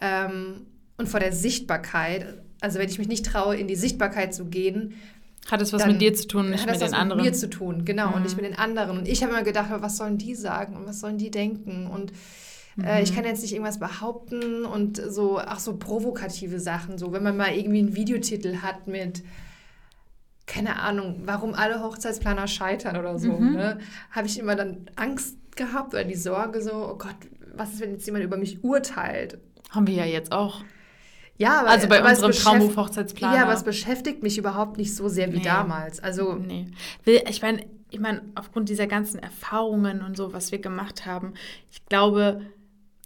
ähm, 0.00 0.66
und 0.96 1.08
vor 1.08 1.20
der 1.20 1.32
Sichtbarkeit, 1.32 2.42
also 2.60 2.78
wenn 2.78 2.88
ich 2.88 2.98
mich 2.98 3.08
nicht 3.08 3.26
traue, 3.26 3.56
in 3.56 3.68
die 3.68 3.76
Sichtbarkeit 3.76 4.34
zu 4.34 4.46
gehen, 4.46 4.94
hat 5.50 5.60
es 5.60 5.72
was 5.72 5.82
dann, 5.82 5.92
mit 5.92 6.00
dir 6.00 6.14
zu 6.14 6.26
tun, 6.26 6.50
nicht 6.50 6.66
mit 6.66 6.80
den 6.80 6.94
anderen? 6.94 6.94
Hat 6.98 6.98
es 6.98 7.08
was 7.08 7.16
mit 7.16 7.24
mir 7.24 7.32
zu 7.32 7.50
tun, 7.50 7.84
genau, 7.84 8.08
mhm. 8.08 8.14
und 8.14 8.22
nicht 8.22 8.36
mit 8.36 8.44
den 8.44 8.58
anderen. 8.58 8.98
Und 8.98 9.08
ich 9.08 9.22
habe 9.22 9.32
immer 9.32 9.44
gedacht, 9.44 9.70
was 9.70 9.96
sollen 9.96 10.18
die 10.18 10.34
sagen 10.34 10.76
und 10.76 10.86
was 10.86 11.00
sollen 11.00 11.18
die 11.18 11.30
denken? 11.30 11.86
Und 11.86 12.12
äh, 12.82 13.02
ich 13.02 13.12
mhm. 13.12 13.16
kann 13.16 13.24
jetzt 13.24 13.42
nicht 13.42 13.52
irgendwas 13.52 13.78
behaupten 13.78 14.64
und 14.64 15.00
so, 15.08 15.38
ach 15.38 15.60
so 15.60 15.76
provokative 15.76 16.60
Sachen, 16.60 16.98
so 16.98 17.12
wenn 17.12 17.22
man 17.22 17.36
mal 17.36 17.54
irgendwie 17.54 17.78
einen 17.78 17.96
Videotitel 17.96 18.56
hat 18.56 18.86
mit 18.86 19.22
keine 20.46 20.78
Ahnung, 20.80 21.22
warum 21.24 21.54
alle 21.54 21.82
Hochzeitsplaner 21.82 22.46
scheitern 22.46 22.96
oder 22.96 23.18
so, 23.18 23.32
mhm. 23.32 23.52
ne, 23.54 23.78
habe 24.10 24.26
ich 24.26 24.38
immer 24.38 24.54
dann 24.54 24.88
Angst 24.96 25.36
gehabt 25.56 25.94
oder 25.94 26.04
die 26.04 26.14
Sorge 26.14 26.62
so, 26.62 26.72
oh 26.72 26.96
Gott, 26.96 27.16
was 27.54 27.74
ist, 27.74 27.80
wenn 27.80 27.92
jetzt 27.92 28.06
jemand 28.06 28.24
über 28.24 28.36
mich 28.36 28.62
urteilt? 28.62 29.38
Haben 29.70 29.86
wir 29.86 29.94
ja 29.94 30.04
jetzt 30.04 30.32
auch. 30.32 30.62
Ja, 31.38 31.60
aber, 31.60 31.70
also 31.70 31.88
bei 31.88 31.98
aber 32.00 32.10
unserem 32.10 32.32
Traumhof-Hochzeitsplaner. 32.32 33.36
Ja, 33.36 33.42
aber 33.42 33.52
es 33.52 33.64
beschäftigt 33.64 34.22
mich 34.22 34.38
überhaupt 34.38 34.78
nicht 34.78 34.94
so 34.94 35.08
sehr 35.08 35.32
wie 35.32 35.38
nee. 35.38 35.44
damals. 35.44 36.00
Also 36.00 36.34
nee. 36.34 36.66
Ich 37.04 37.42
meine, 37.42 37.66
ich 37.90 38.00
meine, 38.00 38.22
aufgrund 38.34 38.68
dieser 38.68 38.86
ganzen 38.86 39.18
Erfahrungen 39.18 40.02
und 40.02 40.16
so, 40.16 40.32
was 40.32 40.52
wir 40.52 40.60
gemacht 40.60 41.04
haben, 41.06 41.34
ich 41.70 41.84
glaube, 41.86 42.42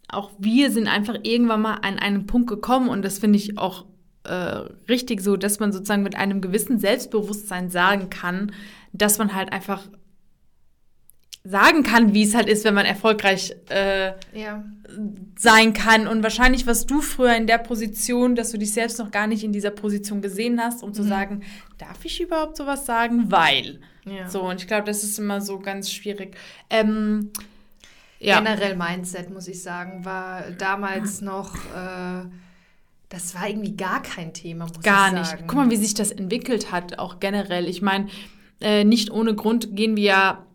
auch 0.09 0.30
wir 0.38 0.70
sind 0.70 0.87
einfach 0.87 1.16
irgendwann 1.23 1.62
mal 1.62 1.75
an 1.82 1.99
einen 1.99 2.26
Punkt 2.26 2.49
gekommen 2.49 2.88
und 2.88 3.02
das 3.02 3.18
finde 3.18 3.38
ich 3.38 3.59
auch 3.59 3.85
äh, 4.25 4.33
richtig 4.89 5.23
so, 5.23 5.37
dass 5.37 5.61
man 5.61 5.73
sozusagen 5.73 6.03
mit 6.03 6.17
einem 6.17 6.41
gewissen 6.41 6.79
Selbstbewusstsein 6.79 7.71
sagen 7.71 8.11
kann, 8.11 8.53
dass 8.93 9.19
man 9.19 9.35
halt 9.35 9.53
einfach 9.53 9.89
sagen 11.43 11.83
kann, 11.83 12.12
wie 12.12 12.23
es 12.23 12.35
halt 12.35 12.49
ist, 12.49 12.65
wenn 12.65 12.75
man 12.75 12.85
erfolgreich 12.85 13.55
äh, 13.71 14.12
ja. 14.39 14.62
sein 15.39 15.73
kann. 15.73 16.07
Und 16.07 16.23
wahrscheinlich 16.23 16.67
warst 16.67 16.91
du 16.91 17.00
früher 17.00 17.35
in 17.35 17.47
der 17.47 17.59
Position, 17.59 18.37
dass 18.37 18.50
du 18.50 18.59
dich 18.59 18.73
selbst 18.73 18.99
noch 18.99 19.11
gar 19.11 19.27
nicht 19.27 19.43
in 19.43 19.53
dieser 19.53 19.71
Position 19.71 20.21
gesehen 20.21 20.61
hast, 20.61 20.83
um 20.83 20.91
mhm. 20.91 20.95
zu 20.95 21.03
sagen, 21.03 21.43
darf 21.79 22.05
ich 22.05 22.21
überhaupt 22.21 22.57
sowas 22.57 22.85
sagen? 22.85 23.31
Weil. 23.31 23.81
Ja. 24.05 24.29
So, 24.29 24.43
und 24.43 24.61
ich 24.61 24.67
glaube, 24.67 24.85
das 24.85 25.03
ist 25.03 25.19
immer 25.19 25.41
so 25.41 25.59
ganz 25.59 25.91
schwierig. 25.91 26.37
Ähm, 26.69 27.31
ja. 28.19 28.39
Generell 28.39 28.77
Mindset, 28.77 29.31
muss 29.31 29.49
ich 29.49 29.62
sagen, 29.62 30.05
war 30.05 30.43
damals 30.59 31.23
noch. 31.23 31.55
Äh, 31.75 32.27
das 33.11 33.35
war 33.35 33.49
irgendwie 33.49 33.76
gar 33.76 34.02
kein 34.02 34.33
Thema, 34.33 34.67
muss 34.67 34.81
gar 34.81 35.09
ich 35.09 35.12
sagen. 35.12 35.14
Gar 35.14 35.37
nicht. 35.37 35.49
Guck 35.49 35.57
mal, 35.57 35.71
wie 35.71 35.76
sich 35.76 35.95
das 35.95 36.12
entwickelt 36.12 36.73
hat, 36.73 36.99
auch 36.99 37.21
generell. 37.21 37.69
Ich 37.69 37.83
meine, 37.83 38.09
äh, 38.61 38.85
nicht 38.85 39.11
ohne 39.11 39.35
Grund 39.35 39.76
gehen 39.76 39.97
wir 39.97 40.05
ja 40.05 40.47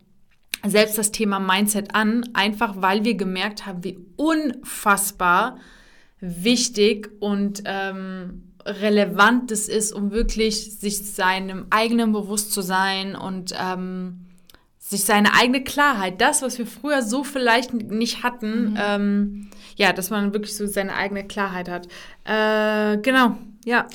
selbst 0.66 0.96
das 0.98 1.12
Thema 1.12 1.38
Mindset 1.38 1.94
an, 1.94 2.28
einfach 2.32 2.74
weil 2.78 3.04
wir 3.04 3.14
gemerkt 3.14 3.66
haben, 3.66 3.84
wie 3.84 3.98
unfassbar 4.16 5.58
wichtig 6.20 7.10
und 7.20 7.62
ähm, 7.66 8.54
relevant 8.64 9.50
es 9.50 9.68
ist, 9.68 9.92
um 9.92 10.10
wirklich 10.10 10.78
sich 10.78 11.12
seinem 11.12 11.66
eigenen 11.68 12.12
bewusst 12.12 12.52
zu 12.52 12.62
sein 12.62 13.14
und 13.14 13.54
ähm, 13.58 14.26
sich 14.78 15.04
seine 15.04 15.34
eigene 15.34 15.62
Klarheit, 15.62 16.20
das, 16.20 16.42
was 16.42 16.58
wir 16.58 16.66
früher 16.66 17.02
so 17.02 17.22
vielleicht 17.22 17.74
nicht 17.74 18.22
hatten, 18.22 18.70
mhm. 18.70 18.78
ähm, 18.80 19.50
ja, 19.76 19.92
dass 19.92 20.10
man 20.10 20.32
wirklich 20.32 20.56
so 20.56 20.66
seine 20.66 20.94
eigene 20.94 21.24
Klarheit 21.24 21.68
hat. 21.68 21.86
Äh, 22.24 22.98
genau, 22.98 23.36
ja. 23.64 23.86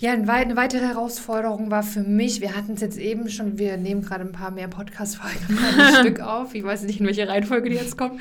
Ja, 0.00 0.12
eine 0.12 0.56
weitere 0.56 0.86
Herausforderung 0.86 1.70
war 1.70 1.82
für 1.82 2.00
mich, 2.00 2.40
wir 2.40 2.56
hatten 2.56 2.72
es 2.72 2.80
jetzt 2.80 2.96
eben 2.96 3.28
schon, 3.28 3.58
wir 3.58 3.76
nehmen 3.76 4.00
gerade 4.00 4.24
ein 4.24 4.32
paar 4.32 4.50
mehr 4.50 4.66
Podcast-Folgen 4.66 5.58
ein 5.78 5.94
Stück 6.00 6.20
auf. 6.20 6.54
Ich 6.54 6.64
weiß 6.64 6.84
nicht, 6.84 7.00
in 7.00 7.06
welche 7.06 7.28
Reihenfolge 7.28 7.68
die 7.68 7.76
jetzt 7.76 7.98
kommen. 7.98 8.18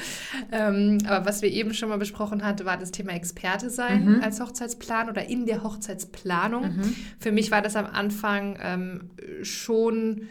Ähm, 0.51 0.97
aber 1.07 1.25
was 1.25 1.41
wir 1.41 1.49
eben 1.49 1.73
schon 1.73 1.87
mal 1.87 1.97
besprochen 1.97 2.43
hatten, 2.43 2.65
war 2.65 2.75
das 2.75 2.91
Thema 2.91 3.13
Experte 3.13 3.69
sein 3.69 4.17
mhm. 4.17 4.21
als 4.21 4.41
Hochzeitsplan 4.41 5.09
oder 5.09 5.29
in 5.29 5.45
der 5.45 5.63
Hochzeitsplanung. 5.63 6.63
Mhm. 6.63 6.95
Für 7.17 7.31
mich 7.31 7.49
war 7.49 7.61
das 7.61 7.77
am 7.77 7.85
Anfang 7.85 8.59
ähm, 8.61 9.11
schon 9.43 10.23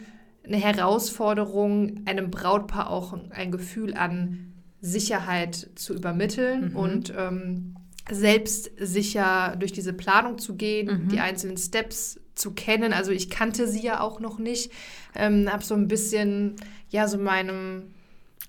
eine 0.45 0.57
Herausforderung, 0.57 2.01
einem 2.05 2.29
Brautpaar 2.29 2.91
auch 2.91 3.17
ein 3.31 3.49
Gefühl 3.49 3.95
an 3.95 4.48
Sicherheit 4.81 5.69
zu 5.75 5.93
übermitteln 5.93 6.69
mhm. 6.69 6.75
und 6.75 7.13
ähm, 7.17 7.75
selbstsicher 8.11 9.55
durch 9.57 9.71
diese 9.71 9.93
Planung 9.93 10.37
zu 10.37 10.55
gehen, 10.55 11.05
mhm. 11.05 11.07
die 11.09 11.19
einzelnen 11.19 11.57
Steps 11.57 12.19
zu 12.35 12.51
kennen. 12.51 12.93
Also 12.93 13.11
ich 13.11 13.29
kannte 13.29 13.67
sie 13.67 13.81
ja 13.81 13.99
auch 13.99 14.19
noch 14.19 14.39
nicht, 14.39 14.71
ähm, 15.15 15.51
habe 15.51 15.63
so 15.63 15.75
ein 15.75 15.87
bisschen 15.87 16.55
ja 16.89 17.07
so 17.07 17.17
meinem 17.17 17.93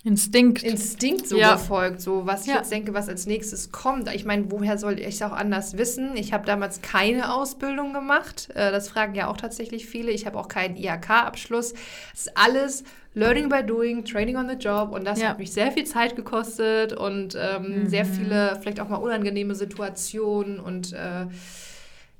Instinkt. 0.03 0.63
Instinkt 0.63 1.27
so 1.27 1.37
ja. 1.37 1.53
gefolgt, 1.53 2.01
so 2.01 2.25
was 2.25 2.41
ich 2.41 2.47
ja. 2.47 2.55
jetzt 2.55 2.71
denke, 2.71 2.95
was 2.95 3.07
als 3.07 3.27
nächstes 3.27 3.71
kommt. 3.71 4.11
Ich 4.13 4.25
meine, 4.25 4.51
woher 4.51 4.79
soll 4.79 4.99
ich 4.99 5.15
es 5.15 5.21
auch 5.21 5.31
anders 5.31 5.77
wissen? 5.77 6.15
Ich 6.15 6.33
habe 6.33 6.45
damals 6.45 6.81
keine 6.81 7.31
Ausbildung 7.33 7.93
gemacht. 7.93 8.49
Äh, 8.55 8.71
das 8.71 8.89
fragen 8.89 9.13
ja 9.13 9.27
auch 9.27 9.37
tatsächlich 9.37 9.85
viele. 9.85 10.11
Ich 10.11 10.25
habe 10.25 10.39
auch 10.39 10.47
keinen 10.47 10.75
IHK-Abschluss. 10.75 11.73
Es 12.13 12.21
ist 12.21 12.37
alles 12.37 12.83
Learning 13.13 13.49
by 13.49 13.61
Doing, 13.63 14.03
Training 14.03 14.37
on 14.37 14.49
the 14.49 14.55
Job 14.55 14.91
und 14.91 15.05
das 15.05 15.21
ja. 15.21 15.29
hat 15.29 15.39
mich 15.39 15.51
sehr 15.51 15.71
viel 15.71 15.85
Zeit 15.85 16.15
gekostet 16.15 16.93
und 16.93 17.37
ähm, 17.39 17.83
mhm. 17.83 17.89
sehr 17.89 18.05
viele, 18.05 18.57
vielleicht 18.59 18.79
auch 18.79 18.89
mal 18.89 18.97
unangenehme 18.97 19.53
Situationen 19.53 20.59
und 20.59 20.93
äh, 20.93 21.27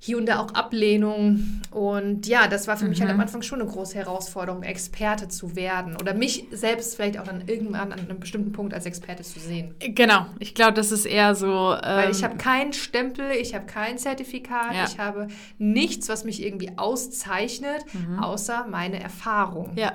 hier 0.03 0.17
und 0.17 0.25
da 0.25 0.39
auch 0.39 0.55
Ablehnung. 0.55 1.61
Und 1.69 2.25
ja, 2.25 2.47
das 2.47 2.67
war 2.67 2.75
für 2.75 2.85
mhm. 2.85 2.89
mich 2.89 3.01
halt 3.01 3.11
am 3.11 3.17
mhm. 3.17 3.21
Anfang 3.21 3.43
schon 3.43 3.61
eine 3.61 3.69
große 3.69 3.95
Herausforderung, 3.95 4.63
Experte 4.63 5.27
zu 5.27 5.55
werden 5.55 5.95
oder 5.95 6.15
mich 6.15 6.45
selbst 6.49 6.95
vielleicht 6.95 7.19
auch 7.19 7.23
dann 7.23 7.43
irgendwann 7.47 7.93
an 7.93 7.99
einem 7.99 8.19
bestimmten 8.19 8.51
Punkt 8.51 8.73
als 8.73 8.87
Experte 8.87 9.21
zu 9.21 9.39
sehen. 9.39 9.75
Genau, 9.79 10.25
ich 10.39 10.55
glaube, 10.55 10.73
das 10.73 10.91
ist 10.91 11.05
eher 11.05 11.35
so. 11.35 11.75
Ähm 11.75 11.81
Weil 11.83 12.11
ich 12.11 12.23
habe 12.23 12.35
keinen 12.37 12.73
Stempel, 12.73 13.29
ich 13.39 13.53
habe 13.53 13.67
kein 13.67 13.99
Zertifikat, 13.99 14.73
ja. 14.73 14.85
ich 14.85 14.97
habe 14.97 15.27
nichts, 15.59 16.09
was 16.09 16.23
mich 16.23 16.43
irgendwie 16.43 16.71
auszeichnet, 16.77 17.85
mhm. 17.93 18.17
außer 18.17 18.65
meine 18.67 18.99
Erfahrung. 18.99 19.73
Ja. 19.75 19.93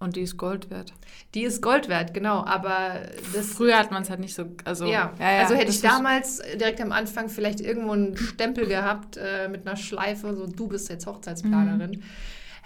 Und 0.00 0.16
die 0.16 0.22
ist 0.22 0.36
Gold 0.36 0.70
wert. 0.70 0.92
Die 1.34 1.44
ist 1.44 1.62
Gold 1.62 1.88
wert, 1.88 2.14
genau. 2.14 2.44
Aber 2.44 3.00
das, 3.32 3.50
früher 3.50 3.78
hat 3.78 3.90
man 3.90 4.02
es 4.02 4.10
halt 4.10 4.20
nicht 4.20 4.34
so. 4.34 4.44
Also, 4.64 4.86
ja. 4.86 5.12
ja, 5.18 5.32
ja 5.32 5.42
also 5.42 5.54
hätte 5.54 5.70
ich 5.70 5.80
damals 5.80 6.42
direkt 6.58 6.80
am 6.80 6.92
Anfang 6.92 7.28
vielleicht 7.28 7.60
irgendwo 7.60 7.92
einen 7.92 8.16
Stempel 8.16 8.66
gehabt 8.66 9.16
äh, 9.16 9.48
mit 9.48 9.66
einer 9.66 9.76
Schleife, 9.76 10.34
so 10.34 10.46
du 10.46 10.68
bist 10.68 10.88
jetzt 10.88 11.06
Hochzeitsplanerin. 11.06 11.92
Mhm. 11.92 12.02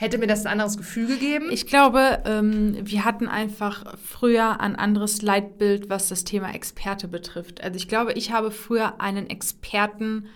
Hätte 0.01 0.19
mir 0.19 0.29
das 0.29 0.47
ein 0.47 0.53
anderes 0.53 0.77
Gefühl 0.77 1.09
gegeben? 1.09 1.49
Ich 1.51 1.67
glaube, 1.67 2.23
ähm, 2.25 2.77
wir 2.83 3.05
hatten 3.05 3.27
einfach 3.27 3.97
früher 3.97 4.61
ein 4.61 4.77
anderes 4.77 5.23
Leitbild, 5.23 5.91
was 5.91 6.09
das 6.09 6.23
Thema 6.23 6.55
Experte 6.55 7.09
betrifft. 7.09 7.65
Also 7.65 7.77
ich 7.77 7.89
glaube, 7.89 8.13
ich 8.13 8.31
habe 8.31 8.53
früher 8.53 9.01
einen 9.01 9.29
Experten 9.29 10.29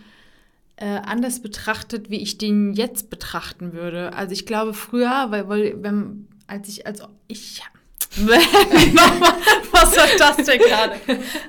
äh, 0.75 0.87
anders 0.87 1.41
betrachtet, 1.43 2.11
wie 2.11 2.21
ich 2.21 2.39
den 2.39 2.73
jetzt 2.73 3.09
betrachten 3.09 3.73
würde. 3.73 4.15
Also 4.15 4.33
ich 4.33 4.47
glaube 4.47 4.75
früher, 4.75 5.27
weil, 5.29 5.49
weil 5.49 5.81
wenn, 5.81 6.27
als 6.47 6.69
ich, 6.69 6.87
also 6.87 7.09
ich. 7.29 7.63
Was 8.17 9.97
war 9.97 10.07
das 10.19 10.45
denn 10.45 10.59
gerade? 10.59 11.01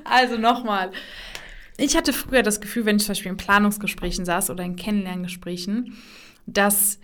Also 0.06 0.38
nochmal. 0.38 0.92
Ich 1.78 1.98
hatte 1.98 2.14
früher 2.14 2.44
das 2.44 2.62
Gefühl, 2.62 2.86
wenn 2.86 2.98
ich 2.98 3.04
zum 3.04 3.12
Beispiel 3.12 3.32
in 3.32 3.38
Planungsgesprächen 3.38 4.26
saß 4.26 4.50
oder 4.50 4.64
in 4.64 4.76
Kennenlerngesprächen, 4.76 5.98
dass 6.46 7.00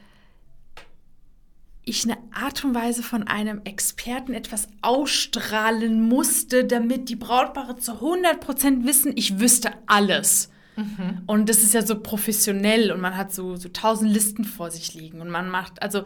ich 1.83 2.03
eine 2.03 2.17
Art 2.31 2.63
und 2.63 2.75
Weise 2.75 3.01
von 3.01 3.23
einem 3.27 3.61
Experten 3.63 4.33
etwas 4.33 4.67
ausstrahlen 4.81 6.07
musste, 6.07 6.65
damit 6.65 7.09
die 7.09 7.15
Brautpaare 7.15 7.77
zu 7.77 7.93
100% 7.93 8.85
wissen, 8.85 9.13
ich 9.15 9.39
wüsste 9.39 9.71
alles. 9.87 10.51
Mhm. 10.79 11.23
Und 11.25 11.49
das 11.49 11.61
ist 11.63 11.73
ja 11.73 11.81
so 11.81 11.99
professionell 11.99 12.91
und 12.91 13.01
man 13.01 13.17
hat 13.17 13.33
so, 13.33 13.55
so 13.57 13.69
tausend 13.69 14.11
Listen 14.11 14.45
vor 14.45 14.71
sich 14.71 14.93
liegen 14.93 15.19
und 15.19 15.29
man 15.29 15.49
macht, 15.49 15.81
also 15.81 16.03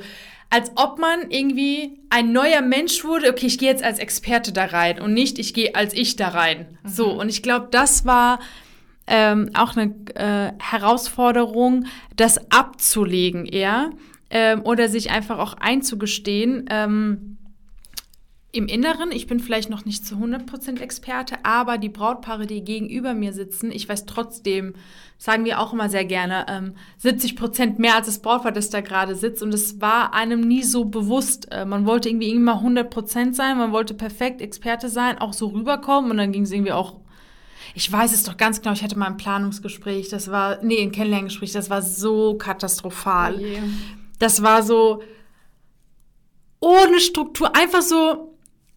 als 0.49 0.71
ob 0.75 0.99
man 0.99 1.29
irgendwie 1.29 1.99
ein 2.09 2.31
neuer 2.31 2.61
Mensch 2.61 3.03
wurde, 3.03 3.29
okay, 3.29 3.45
ich 3.47 3.57
gehe 3.57 3.69
jetzt 3.69 3.83
als 3.83 3.99
Experte 3.99 4.51
da 4.51 4.65
rein 4.65 4.99
und 4.99 5.13
nicht, 5.13 5.37
ich 5.39 5.53
gehe 5.53 5.75
als 5.75 5.93
ich 5.93 6.15
da 6.15 6.29
rein. 6.29 6.77
Mhm. 6.83 6.89
So, 6.89 7.11
und 7.11 7.29
ich 7.29 7.43
glaube, 7.43 7.67
das 7.71 8.05
war 8.05 8.39
ähm, 9.05 9.49
auch 9.53 9.75
eine 9.75 9.93
äh, 10.15 10.53
Herausforderung, 10.61 11.85
das 12.15 12.51
abzulegen 12.51 13.45
eher 13.45 13.91
ähm, 14.29 14.61
oder 14.63 14.89
sich 14.89 15.11
einfach 15.11 15.37
auch 15.37 15.53
einzugestehen, 15.53 16.65
ähm, 16.69 17.32
im 18.55 18.67
Inneren, 18.67 19.11
ich 19.11 19.25
bin 19.25 19.39
vielleicht 19.39 19.71
noch 19.71 19.83
nicht 19.83 20.05
zu 20.05 20.15
100% 20.15 20.79
Experte, 20.79 21.43
aber 21.43 21.79
die 21.79 21.89
Brautpaare, 21.89 22.45
die 22.45 22.63
gegenüber 22.63 23.15
mir 23.15 23.33
sitzen, 23.33 23.71
ich 23.71 23.89
weiß 23.89 24.05
trotzdem, 24.05 24.75
sagen 25.17 25.43
wir 25.43 25.59
auch 25.59 25.73
immer 25.73 25.89
sehr 25.89 26.05
gerne, 26.05 26.45
ähm, 26.47 26.75
70% 27.01 27.79
mehr 27.79 27.95
als 27.95 28.05
das 28.05 28.19
Brautpaar, 28.19 28.51
das 28.51 28.69
da 28.69 28.81
gerade 28.81 29.15
sitzt. 29.15 29.41
Und 29.41 29.55
es 29.55 29.81
war 29.81 30.13
einem 30.13 30.41
nie 30.41 30.61
so 30.61 30.85
bewusst. 30.85 31.51
Äh, 31.51 31.65
man 31.65 31.87
wollte 31.87 32.09
irgendwie 32.09 32.29
immer 32.29 32.61
100% 32.61 33.33
sein, 33.33 33.57
man 33.57 33.71
wollte 33.71 33.95
perfekt 33.95 34.39
Experte 34.39 34.87
sein, 34.87 35.17
auch 35.17 35.33
so 35.33 35.47
rüberkommen. 35.47 36.11
Und 36.11 36.17
dann 36.17 36.31
ging 36.31 36.43
es 36.43 36.51
irgendwie 36.51 36.73
auch 36.73 36.99
ich 37.75 37.91
weiß 37.91 38.13
es 38.13 38.23
doch 38.23 38.37
ganz 38.37 38.61
genau, 38.61 38.73
ich 38.73 38.83
hatte 38.83 38.99
mal 38.99 39.07
ein 39.07 39.17
Planungsgespräch, 39.17 40.09
das 40.09 40.29
war, 40.29 40.61
nee, 40.61 40.79
ein 40.79 40.91
Kennenlerngespräch, 40.91 41.53
das 41.53 41.71
war 41.71 41.81
so 41.81 42.35
katastrophal. 42.35 43.39
Oh 43.39 43.63
das 44.19 44.43
war 44.43 44.61
so 44.61 45.01
ohne 46.59 46.99
Struktur, 46.99 47.55
einfach 47.55 47.81
so, 47.81 48.32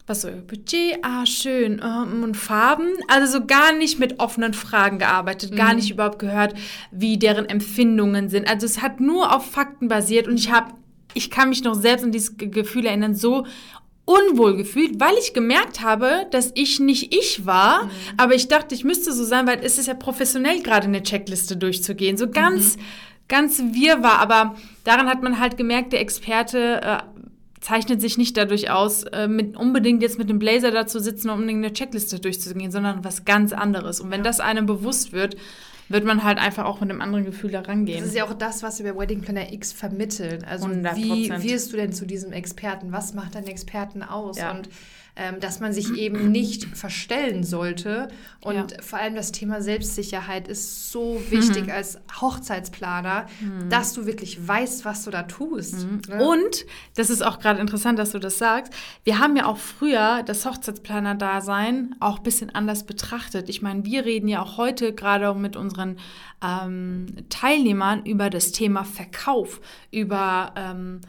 was 0.06 0.22
so 0.22 0.28
Budget, 0.46 0.98
ah 1.02 1.26
schön 1.26 1.80
ähm, 1.84 2.22
und 2.22 2.36
Farben, 2.36 2.88
also 3.08 3.40
so 3.40 3.46
gar 3.46 3.72
nicht 3.72 3.98
mit 3.98 4.20
offenen 4.20 4.54
Fragen 4.54 4.98
gearbeitet, 4.98 5.52
mhm. 5.52 5.56
gar 5.56 5.74
nicht 5.74 5.90
überhaupt 5.90 6.18
gehört, 6.18 6.54
wie 6.92 7.18
deren 7.18 7.48
Empfindungen 7.48 8.28
sind. 8.28 8.48
Also 8.48 8.66
es 8.66 8.82
hat 8.82 9.00
nur 9.00 9.34
auf 9.34 9.50
Fakten 9.50 9.88
basiert 9.88 10.28
und 10.28 10.38
ich 10.38 10.52
habe, 10.52 10.72
ich 11.14 11.30
kann 11.30 11.48
mich 11.48 11.64
noch 11.64 11.74
selbst 11.74 12.04
an 12.04 12.12
dieses 12.12 12.36
Gefühl 12.36 12.86
erinnern, 12.86 13.14
so 13.14 13.46
unwohl 14.04 14.56
gefühlt, 14.56 15.00
weil 15.00 15.14
ich 15.18 15.34
gemerkt 15.34 15.82
habe, 15.82 16.26
dass 16.30 16.52
ich 16.54 16.78
nicht 16.78 17.12
ich 17.12 17.44
war, 17.44 17.84
mhm. 17.84 17.90
aber 18.16 18.34
ich 18.36 18.46
dachte, 18.46 18.74
ich 18.76 18.84
müsste 18.84 19.12
so 19.12 19.24
sein, 19.24 19.48
weil 19.48 19.58
es 19.64 19.78
ist 19.78 19.88
ja 19.88 19.94
professionell 19.94 20.62
gerade 20.62 20.86
eine 20.86 21.02
Checkliste 21.02 21.56
durchzugehen, 21.56 22.16
so 22.16 22.30
ganz, 22.30 22.76
mhm. 22.76 22.82
ganz 23.26 23.60
wir 23.72 24.04
war, 24.04 24.20
aber 24.20 24.54
daran 24.84 25.08
hat 25.08 25.24
man 25.24 25.40
halt 25.40 25.56
gemerkt, 25.56 25.92
der 25.92 26.00
Experte 26.00 26.80
äh, 26.80 26.98
zeichnet 27.66 28.00
sich 28.00 28.16
nicht 28.16 28.36
dadurch 28.36 28.70
aus, 28.70 29.02
äh, 29.02 29.26
mit, 29.26 29.56
unbedingt 29.56 30.00
jetzt 30.00 30.18
mit 30.18 30.28
dem 30.30 30.38
Blazer 30.38 30.70
da 30.70 30.86
zu 30.86 31.00
sitzen 31.00 31.30
und 31.30 31.40
unbedingt 31.40 31.64
eine 31.64 31.72
Checkliste 31.72 32.20
durchzugehen, 32.20 32.70
sondern 32.70 33.02
was 33.02 33.24
ganz 33.24 33.52
anderes. 33.52 33.98
Und 33.98 34.12
wenn 34.12 34.22
das 34.22 34.38
einem 34.38 34.66
bewusst 34.66 35.12
wird, 35.12 35.36
wird 35.88 36.04
man 36.04 36.22
halt 36.22 36.38
einfach 36.38 36.64
auch 36.64 36.80
mit 36.80 36.90
einem 36.90 37.00
anderen 37.00 37.24
Gefühl 37.24 37.50
da 37.50 37.62
rangehen. 37.62 37.98
Das 37.98 38.10
ist 38.10 38.14
ja 38.14 38.24
auch 38.24 38.34
das, 38.34 38.62
was 38.62 38.78
wir 38.82 38.92
bei 38.92 39.00
Wedding 39.00 39.20
Planner 39.20 39.52
X 39.52 39.72
vermitteln. 39.72 40.44
Also 40.44 40.66
100%. 40.68 40.94
wie 40.96 41.42
wirst 41.42 41.72
du 41.72 41.76
denn 41.76 41.92
zu 41.92 42.06
diesem 42.06 42.30
Experten? 42.30 42.92
Was 42.92 43.14
macht 43.14 43.34
deinen 43.34 43.48
Experten 43.48 44.04
aus? 44.04 44.38
Ja. 44.38 44.52
Und 44.52 44.68
ähm, 45.16 45.40
dass 45.40 45.60
man 45.60 45.72
sich 45.72 45.94
eben 45.94 46.30
nicht 46.30 46.64
verstellen 46.76 47.42
sollte. 47.42 48.08
Und 48.40 48.72
ja. 48.72 48.82
vor 48.82 48.98
allem 48.98 49.14
das 49.14 49.32
Thema 49.32 49.62
Selbstsicherheit 49.62 50.46
ist 50.46 50.92
so 50.92 51.22
wichtig 51.30 51.64
mhm. 51.64 51.72
als 51.72 51.98
Hochzeitsplaner, 52.20 53.26
mhm. 53.40 53.70
dass 53.70 53.94
du 53.94 54.04
wirklich 54.04 54.46
weißt, 54.46 54.84
was 54.84 55.04
du 55.04 55.10
da 55.10 55.22
tust. 55.22 55.86
Mhm. 55.86 56.02
Ne? 56.08 56.22
Und, 56.22 56.66
das 56.96 57.08
ist 57.08 57.24
auch 57.24 57.38
gerade 57.38 57.60
interessant, 57.60 57.98
dass 57.98 58.12
du 58.12 58.18
das 58.18 58.36
sagst, 58.36 58.74
wir 59.04 59.18
haben 59.18 59.36
ja 59.36 59.46
auch 59.46 59.56
früher 59.58 60.22
das 60.22 60.44
Hochzeitsplaner-Dasein 60.44 61.94
auch 61.98 62.18
ein 62.18 62.22
bisschen 62.22 62.54
anders 62.54 62.84
betrachtet. 62.84 63.48
Ich 63.48 63.62
meine, 63.62 63.86
wir 63.86 64.04
reden 64.04 64.28
ja 64.28 64.42
auch 64.42 64.58
heute 64.58 64.92
gerade 64.92 65.32
mit 65.34 65.56
unseren 65.56 65.96
ähm, 66.44 67.06
Teilnehmern 67.30 68.04
über 68.04 68.28
das 68.28 68.52
Thema 68.52 68.84
Verkauf, 68.84 69.62
über 69.90 70.52
ähm, 70.56 71.00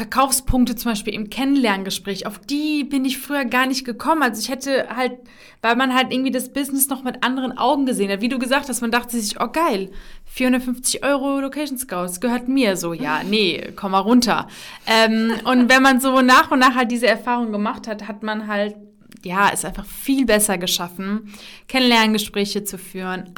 Verkaufspunkte 0.00 0.76
zum 0.76 0.92
Beispiel 0.92 1.12
im 1.12 1.28
Kennenlerngespräch, 1.28 2.26
auf 2.26 2.38
die 2.38 2.84
bin 2.84 3.04
ich 3.04 3.18
früher 3.18 3.44
gar 3.44 3.66
nicht 3.66 3.84
gekommen. 3.84 4.22
Also 4.22 4.40
ich 4.40 4.48
hätte 4.48 4.88
halt, 4.96 5.12
weil 5.60 5.76
man 5.76 5.94
halt 5.94 6.10
irgendwie 6.10 6.30
das 6.30 6.54
Business 6.54 6.88
noch 6.88 7.02
mit 7.02 7.22
anderen 7.22 7.58
Augen 7.58 7.84
gesehen 7.84 8.10
hat. 8.10 8.22
Wie 8.22 8.30
du 8.30 8.38
gesagt 8.38 8.70
hast, 8.70 8.80
man 8.80 8.90
dachte 8.90 9.20
sich, 9.20 9.38
oh 9.38 9.48
geil, 9.48 9.90
450 10.24 11.04
Euro 11.04 11.40
Location 11.40 11.76
Scouts, 11.76 12.18
gehört 12.20 12.48
mir. 12.48 12.78
So, 12.78 12.94
ja, 12.94 13.20
nee, 13.22 13.72
komm 13.76 13.92
mal 13.92 13.98
runter. 13.98 14.48
Ähm, 14.86 15.34
und 15.44 15.68
wenn 15.68 15.82
man 15.82 16.00
so 16.00 16.22
nach 16.22 16.50
und 16.50 16.60
nach 16.60 16.76
halt 16.76 16.90
diese 16.90 17.06
Erfahrung 17.06 17.52
gemacht 17.52 17.86
hat, 17.86 18.08
hat 18.08 18.22
man 18.22 18.46
halt 18.46 18.76
ja, 19.24 19.48
ist 19.48 19.64
einfach 19.64 19.84
viel 19.84 20.24
besser 20.24 20.58
geschaffen, 20.58 21.32
Kennenlerngespräche 21.68 22.64
zu 22.64 22.78
führen, 22.78 23.34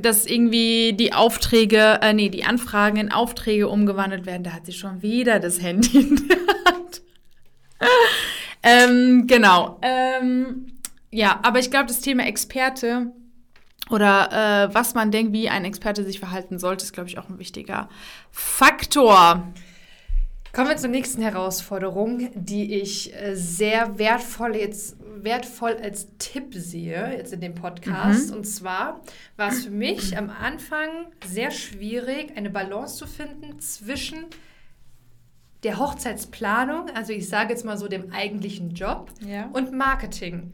dass 0.00 0.26
irgendwie 0.26 0.92
die 0.92 1.12
Aufträge, 1.12 1.98
äh, 2.02 2.12
nee, 2.12 2.28
die 2.28 2.44
Anfragen 2.44 2.98
in 2.98 3.12
Aufträge 3.12 3.68
umgewandelt 3.68 4.26
werden. 4.26 4.44
Da 4.44 4.52
hat 4.52 4.66
sie 4.66 4.72
schon 4.72 5.02
wieder 5.02 5.40
das 5.40 5.60
Handy 5.60 5.98
in 5.98 6.28
der 6.28 6.36
ähm, 8.62 9.26
genau. 9.26 9.78
Ähm, 9.82 10.78
ja, 11.10 11.40
aber 11.42 11.58
ich 11.58 11.70
glaube, 11.70 11.86
das 11.86 12.00
Thema 12.00 12.26
Experte 12.26 13.12
oder 13.90 14.68
äh, 14.70 14.74
was 14.74 14.94
man 14.94 15.10
denkt, 15.10 15.32
wie 15.32 15.48
ein 15.48 15.64
Experte 15.64 16.04
sich 16.04 16.18
verhalten 16.18 16.58
sollte, 16.58 16.84
ist, 16.84 16.92
glaube 16.92 17.08
ich, 17.08 17.18
auch 17.18 17.28
ein 17.28 17.38
wichtiger 17.38 17.88
Faktor. 18.30 19.52
Kommen 20.52 20.68
wir 20.68 20.76
zur 20.76 20.90
nächsten 20.90 21.22
Herausforderung, 21.22 22.30
die 22.34 22.74
ich 22.74 23.14
äh, 23.14 23.34
sehr 23.34 23.98
wertvoll 23.98 24.56
jetzt 24.56 24.96
wertvoll 25.24 25.76
als 25.80 26.08
Tipp 26.18 26.52
sehe 26.52 27.16
jetzt 27.16 27.32
in 27.32 27.40
dem 27.40 27.54
Podcast. 27.54 28.30
Mhm. 28.30 28.36
Und 28.36 28.44
zwar 28.44 29.00
war 29.36 29.50
es 29.50 29.64
für 29.64 29.70
mich 29.70 30.18
am 30.18 30.30
Anfang 30.30 30.88
sehr 31.24 31.50
schwierig, 31.50 32.36
eine 32.36 32.50
Balance 32.50 32.96
zu 32.96 33.06
finden 33.06 33.60
zwischen 33.60 34.26
der 35.62 35.78
Hochzeitsplanung, 35.78 36.90
also 36.90 37.12
ich 37.12 37.28
sage 37.28 37.50
jetzt 37.50 37.64
mal 37.64 37.78
so 37.78 37.86
dem 37.86 38.12
eigentlichen 38.12 38.74
Job 38.74 39.10
ja. 39.24 39.48
und 39.52 39.72
Marketing. 39.72 40.52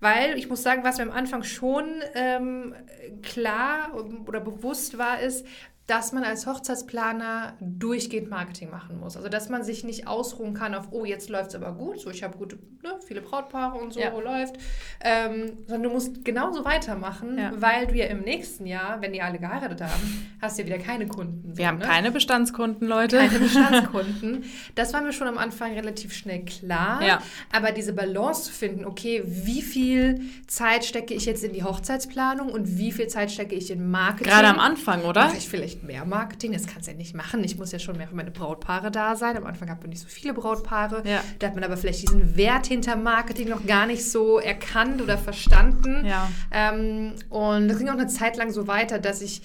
Weil 0.00 0.36
ich 0.36 0.48
muss 0.48 0.62
sagen, 0.62 0.82
was 0.82 0.98
mir 0.98 1.04
am 1.04 1.12
Anfang 1.12 1.44
schon 1.44 1.84
ähm, 2.14 2.74
klar 3.22 3.92
oder 4.26 4.40
bewusst 4.40 4.98
war, 4.98 5.20
ist, 5.20 5.46
dass 5.90 6.12
man 6.12 6.22
als 6.22 6.46
Hochzeitsplaner 6.46 7.54
durchgehend 7.60 8.30
Marketing 8.30 8.70
machen 8.70 9.00
muss. 9.00 9.16
Also 9.16 9.28
dass 9.28 9.48
man 9.48 9.64
sich 9.64 9.82
nicht 9.82 10.06
ausruhen 10.06 10.54
kann 10.54 10.72
auf, 10.76 10.92
oh, 10.92 11.04
jetzt 11.04 11.28
läuft 11.28 11.48
es 11.50 11.56
aber 11.56 11.72
gut, 11.72 12.00
so 12.00 12.10
ich 12.10 12.22
habe 12.22 12.38
gute, 12.38 12.60
ne, 12.84 12.94
viele 13.04 13.20
Brautpaare 13.20 13.76
und 13.76 13.92
so 13.92 13.98
ja. 13.98 14.16
läuft, 14.16 14.54
ähm, 15.00 15.58
sondern 15.66 15.82
du 15.82 15.90
musst 15.90 16.24
genauso 16.24 16.64
weitermachen, 16.64 17.36
ja. 17.36 17.50
weil 17.56 17.88
du 17.88 17.94
ja 17.96 18.06
im 18.06 18.20
nächsten 18.20 18.66
Jahr, 18.66 19.00
wenn 19.00 19.12
die 19.12 19.20
alle 19.20 19.40
geheiratet 19.40 19.80
haben, 19.80 20.30
hast 20.40 20.58
du 20.58 20.62
ja 20.62 20.68
wieder 20.68 20.78
keine 20.78 21.08
Kunden. 21.08 21.54
So, 21.54 21.58
Wir 21.58 21.66
haben 21.66 21.78
ne? 21.78 21.86
keine 21.86 22.12
Bestandskunden, 22.12 22.86
Leute. 22.86 23.18
Keine 23.18 23.38
Bestandskunden. 23.40 24.44
Das 24.76 24.92
war 24.92 25.00
mir 25.02 25.12
schon 25.12 25.26
am 25.26 25.38
Anfang 25.38 25.72
relativ 25.72 26.14
schnell 26.14 26.44
klar. 26.44 27.02
Ja. 27.02 27.20
Aber 27.52 27.72
diese 27.72 27.92
Balance 27.92 28.44
zu 28.44 28.52
finden, 28.52 28.84
okay, 28.84 29.24
wie 29.26 29.60
viel 29.60 30.20
Zeit 30.46 30.84
stecke 30.84 31.14
ich 31.14 31.26
jetzt 31.26 31.42
in 31.42 31.52
die 31.52 31.64
Hochzeitsplanung 31.64 32.52
und 32.52 32.78
wie 32.78 32.92
viel 32.92 33.08
Zeit 33.08 33.32
stecke 33.32 33.56
ich 33.56 33.72
in 33.72 33.90
Marketing? 33.90 34.30
Gerade 34.30 34.46
am 34.46 34.60
Anfang, 34.60 35.02
oder? 35.02 35.32
Ich 35.36 35.48
vielleicht 35.48 35.79
mehr 35.82 36.04
Marketing. 36.04 36.52
Das 36.52 36.66
kannst 36.66 36.86
du 36.86 36.92
ja 36.92 36.96
nicht 36.96 37.14
machen. 37.14 37.42
Ich 37.44 37.56
muss 37.56 37.72
ja 37.72 37.78
schon 37.78 37.96
mehr 37.96 38.08
für 38.08 38.14
meine 38.14 38.30
Brautpaare 38.30 38.90
da 38.90 39.16
sein. 39.16 39.36
Am 39.36 39.46
Anfang 39.46 39.70
hat 39.70 39.80
man 39.80 39.90
nicht 39.90 40.00
so 40.00 40.08
viele 40.08 40.34
Brautpaare. 40.34 41.02
Ja. 41.06 41.22
Da 41.38 41.48
hat 41.48 41.54
man 41.54 41.64
aber 41.64 41.76
vielleicht 41.76 42.02
diesen 42.02 42.36
Wert 42.36 42.66
hinter 42.66 42.96
Marketing 42.96 43.48
noch 43.48 43.66
gar 43.66 43.86
nicht 43.86 44.08
so 44.08 44.38
erkannt 44.38 45.02
oder 45.02 45.18
verstanden. 45.18 46.04
Ja. 46.04 46.30
Ähm, 46.50 47.14
und 47.28 47.68
das 47.68 47.78
ging 47.78 47.88
auch 47.88 47.94
eine 47.94 48.08
Zeit 48.08 48.36
lang 48.36 48.50
so 48.50 48.66
weiter, 48.66 48.98
dass 48.98 49.22
ich 49.22 49.42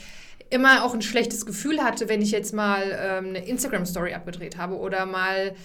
immer 0.49 0.83
auch 0.83 0.93
ein 0.93 1.01
schlechtes 1.01 1.45
Gefühl 1.45 1.83
hatte, 1.83 2.07
wenn 2.09 2.21
ich 2.21 2.31
jetzt 2.31 2.53
mal 2.53 2.83
ähm, 2.99 3.29
eine 3.29 3.45
Instagram-Story 3.45 4.13
abgedreht 4.13 4.57
habe 4.57 4.77
oder 4.77 5.05
mal 5.05 5.55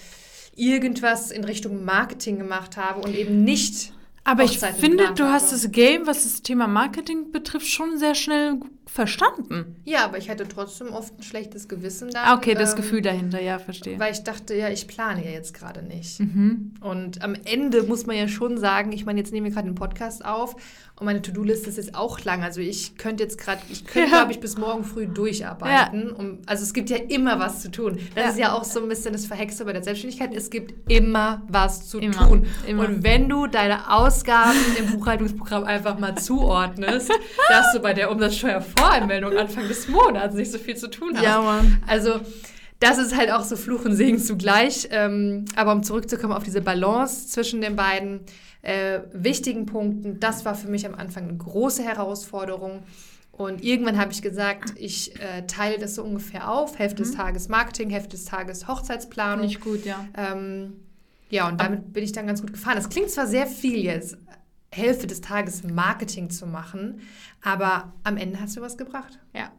irgendwas 0.57 1.31
in 1.31 1.45
Richtung 1.45 1.85
Marketing 1.85 2.39
gemacht 2.39 2.77
habe 2.77 3.01
und 3.01 3.15
eben 3.15 3.45
nicht 3.45 3.93
aber 4.23 4.45
ich 4.45 4.59
finde, 4.59 5.13
du 5.15 5.25
hast 5.25 5.53
das 5.53 5.73
Game, 5.73 6.07
was 6.07 6.25
das 6.25 6.43
Thema 6.43 6.67
Marketing 6.67 7.33
betrifft, 7.33 7.67
schon 7.67 7.99
sehr 7.99 8.15
schnell 8.15 8.61
verstanden. 8.93 9.77
Ja, 9.85 10.05
aber 10.05 10.19
ich 10.19 10.29
hatte 10.29 10.49
trotzdem 10.49 10.89
oft 10.89 11.17
ein 11.17 11.23
schlechtes 11.23 11.69
Gewissen 11.69 12.11
da. 12.11 12.25
Ah, 12.25 12.35
okay, 12.35 12.55
das 12.55 12.73
ähm, 12.73 12.79
Gefühl 12.79 13.03
dahinter, 13.03 13.41
ja, 13.41 13.61
verstehe. 13.61 14.01
Weil 14.01 14.13
ich 14.13 14.25
dachte, 14.25 14.55
ja, 14.57 14.69
ich 14.69 14.89
plane 14.89 15.25
ja 15.25 15.31
jetzt 15.31 15.55
gerade 15.55 15.83
nicht. 15.83 16.19
Mhm. 16.19 16.75
Und 16.81 17.23
am 17.23 17.37
Ende 17.45 17.85
muss 17.85 18.07
man 18.07 18.17
ja 18.17 18.27
schon 18.27 18.59
sagen, 18.59 18.91
ich 18.91 19.07
meine, 19.07 19.21
jetzt 19.21 19.33
nehmen 19.33 19.47
wir 19.47 19.53
gerade 19.53 19.69
den 19.69 19.77
Podcast 19.77 20.25
auf 20.25 20.57
und 21.01 21.07
meine 21.07 21.23
To-Do-Liste 21.23 21.71
ist 21.71 21.79
jetzt 21.79 21.95
auch 21.95 22.21
lang. 22.25 22.43
Also 22.43 22.61
ich 22.61 22.99
könnte 22.99 23.23
jetzt 23.23 23.39
gerade, 23.39 23.63
ich 23.71 23.87
könnte, 23.87 24.11
ja. 24.11 24.19
glaube 24.19 24.33
ich, 24.33 24.41
bis 24.41 24.59
morgen 24.59 24.85
früh 24.85 25.07
durcharbeiten. 25.07 26.09
Ja. 26.09 26.15
Um, 26.15 26.39
also 26.45 26.63
es 26.63 26.75
gibt 26.75 26.91
ja 26.91 26.99
immer 26.99 27.39
was 27.39 27.63
zu 27.63 27.71
tun. 27.71 27.99
Das 28.15 28.25
ja. 28.25 28.31
ist 28.31 28.39
ja 28.39 28.53
auch 28.53 28.65
so 28.65 28.83
ein 28.83 28.89
bisschen 28.89 29.15
das 29.15 29.25
Verhexte 29.25 29.65
bei 29.65 29.73
der 29.73 29.83
Selbstständigkeit. 29.83 30.35
Es 30.35 30.51
gibt 30.51 30.91
immer 30.91 31.41
was 31.49 31.89
zu 31.89 32.01
immer. 32.01 32.29
tun. 32.29 32.47
Immer. 32.67 32.87
Und 32.87 33.03
wenn 33.03 33.31
du 33.31 33.47
deine 33.47 33.91
Ausgaben 33.91 34.59
im 34.79 34.91
Buchhaltungsprogramm 34.91 35.65
einfach 35.65 35.99
mal 35.99 36.19
zuordnest, 36.19 37.11
dass 37.49 37.73
du 37.73 37.81
bei 37.81 37.95
der 37.95 38.11
Umsatzsteuervoranmeldung 38.81 39.37
Anfang 39.37 39.69
des 39.69 39.89
Monats 39.89 40.35
nicht 40.35 40.53
so 40.53 40.59
viel 40.59 40.77
zu 40.77 40.89
tun 40.89 41.13
hast. 41.15 41.25
Ja, 41.25 41.41
Mann. 41.41 41.83
Also 41.87 42.21
das 42.79 42.99
ist 42.99 43.17
halt 43.17 43.31
auch 43.31 43.45
so 43.45 43.57
Fluch 43.57 43.85
und 43.85 43.95
Segen 43.95 44.19
zugleich. 44.19 44.89
Ähm, 44.91 45.45
aber 45.57 45.73
um 45.73 45.83
zurückzukommen 45.83 46.33
auf 46.33 46.43
diese 46.43 46.61
Balance 46.61 47.29
zwischen 47.29 47.61
den 47.61 47.77
beiden, 47.77 48.21
äh, 48.63 49.01
wichtigen 49.13 49.67
Punkten. 49.67 50.21
Das 50.21 50.45
war 50.45 50.55
für 50.55 50.69
mich 50.69 50.87
am 50.87 50.95
Anfang 50.95 51.29
eine 51.29 51.37
große 51.37 51.83
Herausforderung. 51.83 52.83
Und 53.33 53.65
irgendwann 53.65 53.99
habe 53.99 54.13
ich 54.13 54.21
gesagt, 54.21 54.75
ich 54.77 55.15
äh, 55.17 55.47
teile 55.47 55.79
das 55.79 55.95
so 55.95 56.03
ungefähr 56.03 56.51
auf. 56.51 56.79
Hälfte 56.79 57.03
mhm. 57.03 57.07
des 57.07 57.15
Tages 57.15 57.49
Marketing, 57.49 57.89
Hälfte 57.91 58.11
des 58.11 58.27
Tages 58.27 58.69
Hochzeitsplanung. 58.69 59.47
Nicht 59.47 59.61
gut, 59.61 59.85
ja. 59.87 60.07
Ähm, 60.17 60.75
ja, 61.31 61.49
und 61.49 61.61
damit 61.61 61.93
bin 61.93 62.03
ich 62.03 62.13
dann 62.13 62.27
ganz 62.27 62.41
gut 62.41 62.53
gefahren. 62.53 62.77
Das 62.77 62.89
klingt 62.89 63.09
zwar 63.09 63.27
sehr 63.27 63.47
viel 63.47 63.79
jetzt, 63.79 64.19
Hälfte 64.73 65.07
des 65.07 65.21
Tages 65.21 65.63
Marketing 65.65 66.31
zu 66.31 66.47
machen, 66.47 67.01
aber 67.43 67.93
am 68.05 68.17
Ende 68.17 68.41
hast 68.41 68.57
du 68.57 68.61
was 68.61 68.77
gebracht. 68.79 69.19
Ja. 69.35 69.51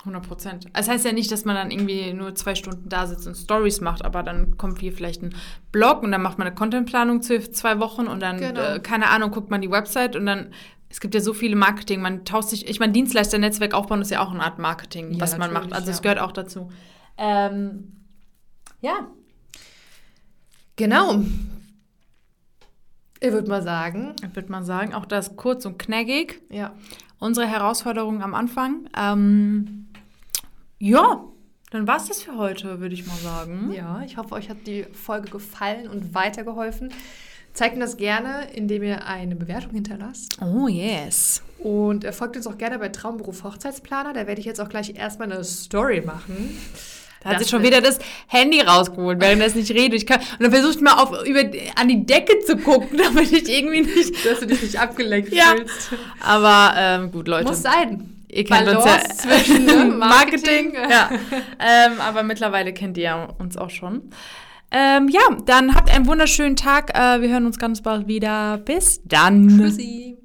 100 0.00 0.26
Prozent. 0.26 0.66
Das 0.72 0.88
heißt 0.88 1.04
ja 1.04 1.12
nicht, 1.12 1.30
dass 1.32 1.44
man 1.44 1.56
dann 1.56 1.70
irgendwie 1.72 2.12
nur 2.12 2.34
zwei 2.34 2.54
Stunden 2.54 2.88
da 2.88 3.06
sitzt 3.06 3.26
und 3.26 3.34
Stories 3.34 3.80
macht, 3.80 4.04
aber 4.04 4.22
dann 4.22 4.56
kommt 4.56 4.78
hier 4.78 4.92
vielleicht 4.92 5.22
ein 5.22 5.34
Blog 5.72 6.02
und 6.04 6.12
dann 6.12 6.22
macht 6.22 6.38
man 6.38 6.46
eine 6.46 6.54
Contentplanung 6.54 7.22
für 7.22 7.40
zwei 7.50 7.80
Wochen 7.80 8.06
und 8.06 8.20
dann, 8.20 8.38
Genau. 8.38 8.60
äh, 8.60 8.80
keine 8.80 9.08
Ahnung, 9.10 9.32
guckt 9.32 9.50
man 9.50 9.60
die 9.60 9.70
Website 9.70 10.14
und 10.14 10.24
dann, 10.24 10.52
es 10.88 11.00
gibt 11.00 11.14
ja 11.14 11.20
so 11.20 11.34
viele 11.34 11.56
Marketing, 11.56 12.00
man 12.00 12.24
tauscht 12.24 12.50
sich, 12.50 12.68
ich 12.68 12.78
meine, 12.78 12.92
Dienstleister-Netzwerk 12.92 13.74
aufbauen 13.74 14.00
ist 14.00 14.10
ja 14.12 14.20
auch 14.20 14.30
eine 14.30 14.42
Art 14.42 14.58
Marketing, 14.60 15.12
Ja, 15.14 15.20
was 15.20 15.36
man 15.36 15.52
macht. 15.52 15.72
Also 15.72 15.90
es 15.90 15.96
ja. 15.96 16.02
gehört 16.02 16.20
auch 16.20 16.32
dazu. 16.32 16.70
Ähm, 17.18 17.92
ja, 18.80 19.08
Genau. 20.76 21.24
Ich 23.20 23.32
würde 23.32 23.48
mal 23.48 23.62
sagen, 23.62 24.14
ich 24.22 24.34
würde 24.36 24.50
mal 24.50 24.62
sagen, 24.62 24.94
auch 24.94 25.06
das 25.06 25.36
kurz 25.36 25.66
und 25.66 25.78
knackig. 25.78 26.40
ja. 26.50 26.72
Unsere 27.20 27.48
Herausforderung 27.48 28.22
am 28.22 28.32
Anfang. 28.32 28.88
Ähm, 28.96 29.88
ja, 30.78 31.24
dann 31.72 31.88
war 31.88 31.96
es 31.96 32.06
das 32.06 32.22
für 32.22 32.36
heute, 32.36 32.78
würde 32.78 32.94
ich 32.94 33.06
mal 33.08 33.16
sagen. 33.16 33.72
Ja, 33.72 34.02
ich 34.06 34.16
hoffe, 34.16 34.36
euch 34.36 34.48
hat 34.48 34.68
die 34.68 34.84
Folge 34.84 35.28
gefallen 35.28 35.88
und 35.88 36.14
weitergeholfen. 36.14 36.92
Zeigt 37.54 37.74
mir 37.74 37.80
das 37.80 37.96
gerne, 37.96 38.46
indem 38.54 38.84
ihr 38.84 39.04
eine 39.04 39.34
Bewertung 39.34 39.72
hinterlasst. 39.72 40.38
Oh, 40.40 40.68
yes. 40.68 41.42
Und 41.58 42.04
äh, 42.04 42.12
folgt 42.12 42.36
uns 42.36 42.46
auch 42.46 42.56
gerne 42.56 42.78
bei 42.78 42.88
Traumberuf 42.88 43.42
Hochzeitsplaner. 43.42 44.12
Da 44.12 44.28
werde 44.28 44.40
ich 44.40 44.46
jetzt 44.46 44.60
auch 44.60 44.68
gleich 44.68 44.94
erstmal 44.94 45.32
eine 45.32 45.42
Story 45.42 46.00
machen. 46.00 46.56
Da 47.22 47.30
hat 47.30 47.40
sich 47.40 47.48
schon 47.48 47.62
wieder 47.62 47.80
das 47.80 47.98
Handy 48.28 48.60
rausgeholt, 48.60 49.20
während 49.20 49.40
er 49.40 49.48
es 49.48 49.54
nicht 49.54 49.70
redet. 49.72 49.94
Ich 49.94 50.06
kann, 50.06 50.20
und 50.20 50.40
dann 50.40 50.52
versucht 50.52 50.80
mal 50.80 50.94
auf, 50.94 51.26
über, 51.26 51.40
an 51.76 51.88
die 51.88 52.06
Decke 52.06 52.38
zu 52.40 52.56
gucken, 52.56 52.98
damit 53.02 53.32
ich 53.32 53.48
irgendwie 53.48 53.80
nicht. 53.80 54.24
Dass 54.24 54.40
du 54.40 54.46
dich 54.46 54.62
nicht 54.62 54.80
abgelenkt 54.80 55.32
Ja. 55.32 55.54
fühlst. 55.56 55.90
Aber 56.20 56.74
ähm, 56.76 57.10
gut, 57.10 57.28
Leute. 57.28 57.48
Muss 57.48 57.62
sein. 57.62 58.14
ihr 58.28 58.44
kennt 58.44 58.68
uns 58.68 58.84
Balance 58.84 59.08
ja. 59.08 59.14
zwischen 59.14 59.64
ne, 59.64 59.84
Marketing. 59.98 60.72
Marketing. 60.72 60.90
ja. 60.90 61.10
ähm, 61.58 62.00
aber 62.00 62.22
mittlerweile 62.22 62.72
kennt 62.72 62.96
ihr 62.98 63.04
ja 63.04 63.24
uns 63.38 63.56
auch 63.56 63.70
schon. 63.70 64.10
Ähm, 64.70 65.08
ja, 65.08 65.20
dann 65.46 65.74
habt 65.74 65.90
einen 65.90 66.06
wunderschönen 66.06 66.54
Tag. 66.56 66.96
Äh, 66.96 67.22
wir 67.22 67.30
hören 67.30 67.46
uns 67.46 67.58
ganz 67.58 67.80
bald 67.82 68.06
wieder. 68.06 68.58
Bis 68.58 69.00
dann. 69.04 69.48
Tschüssi. 69.48 70.18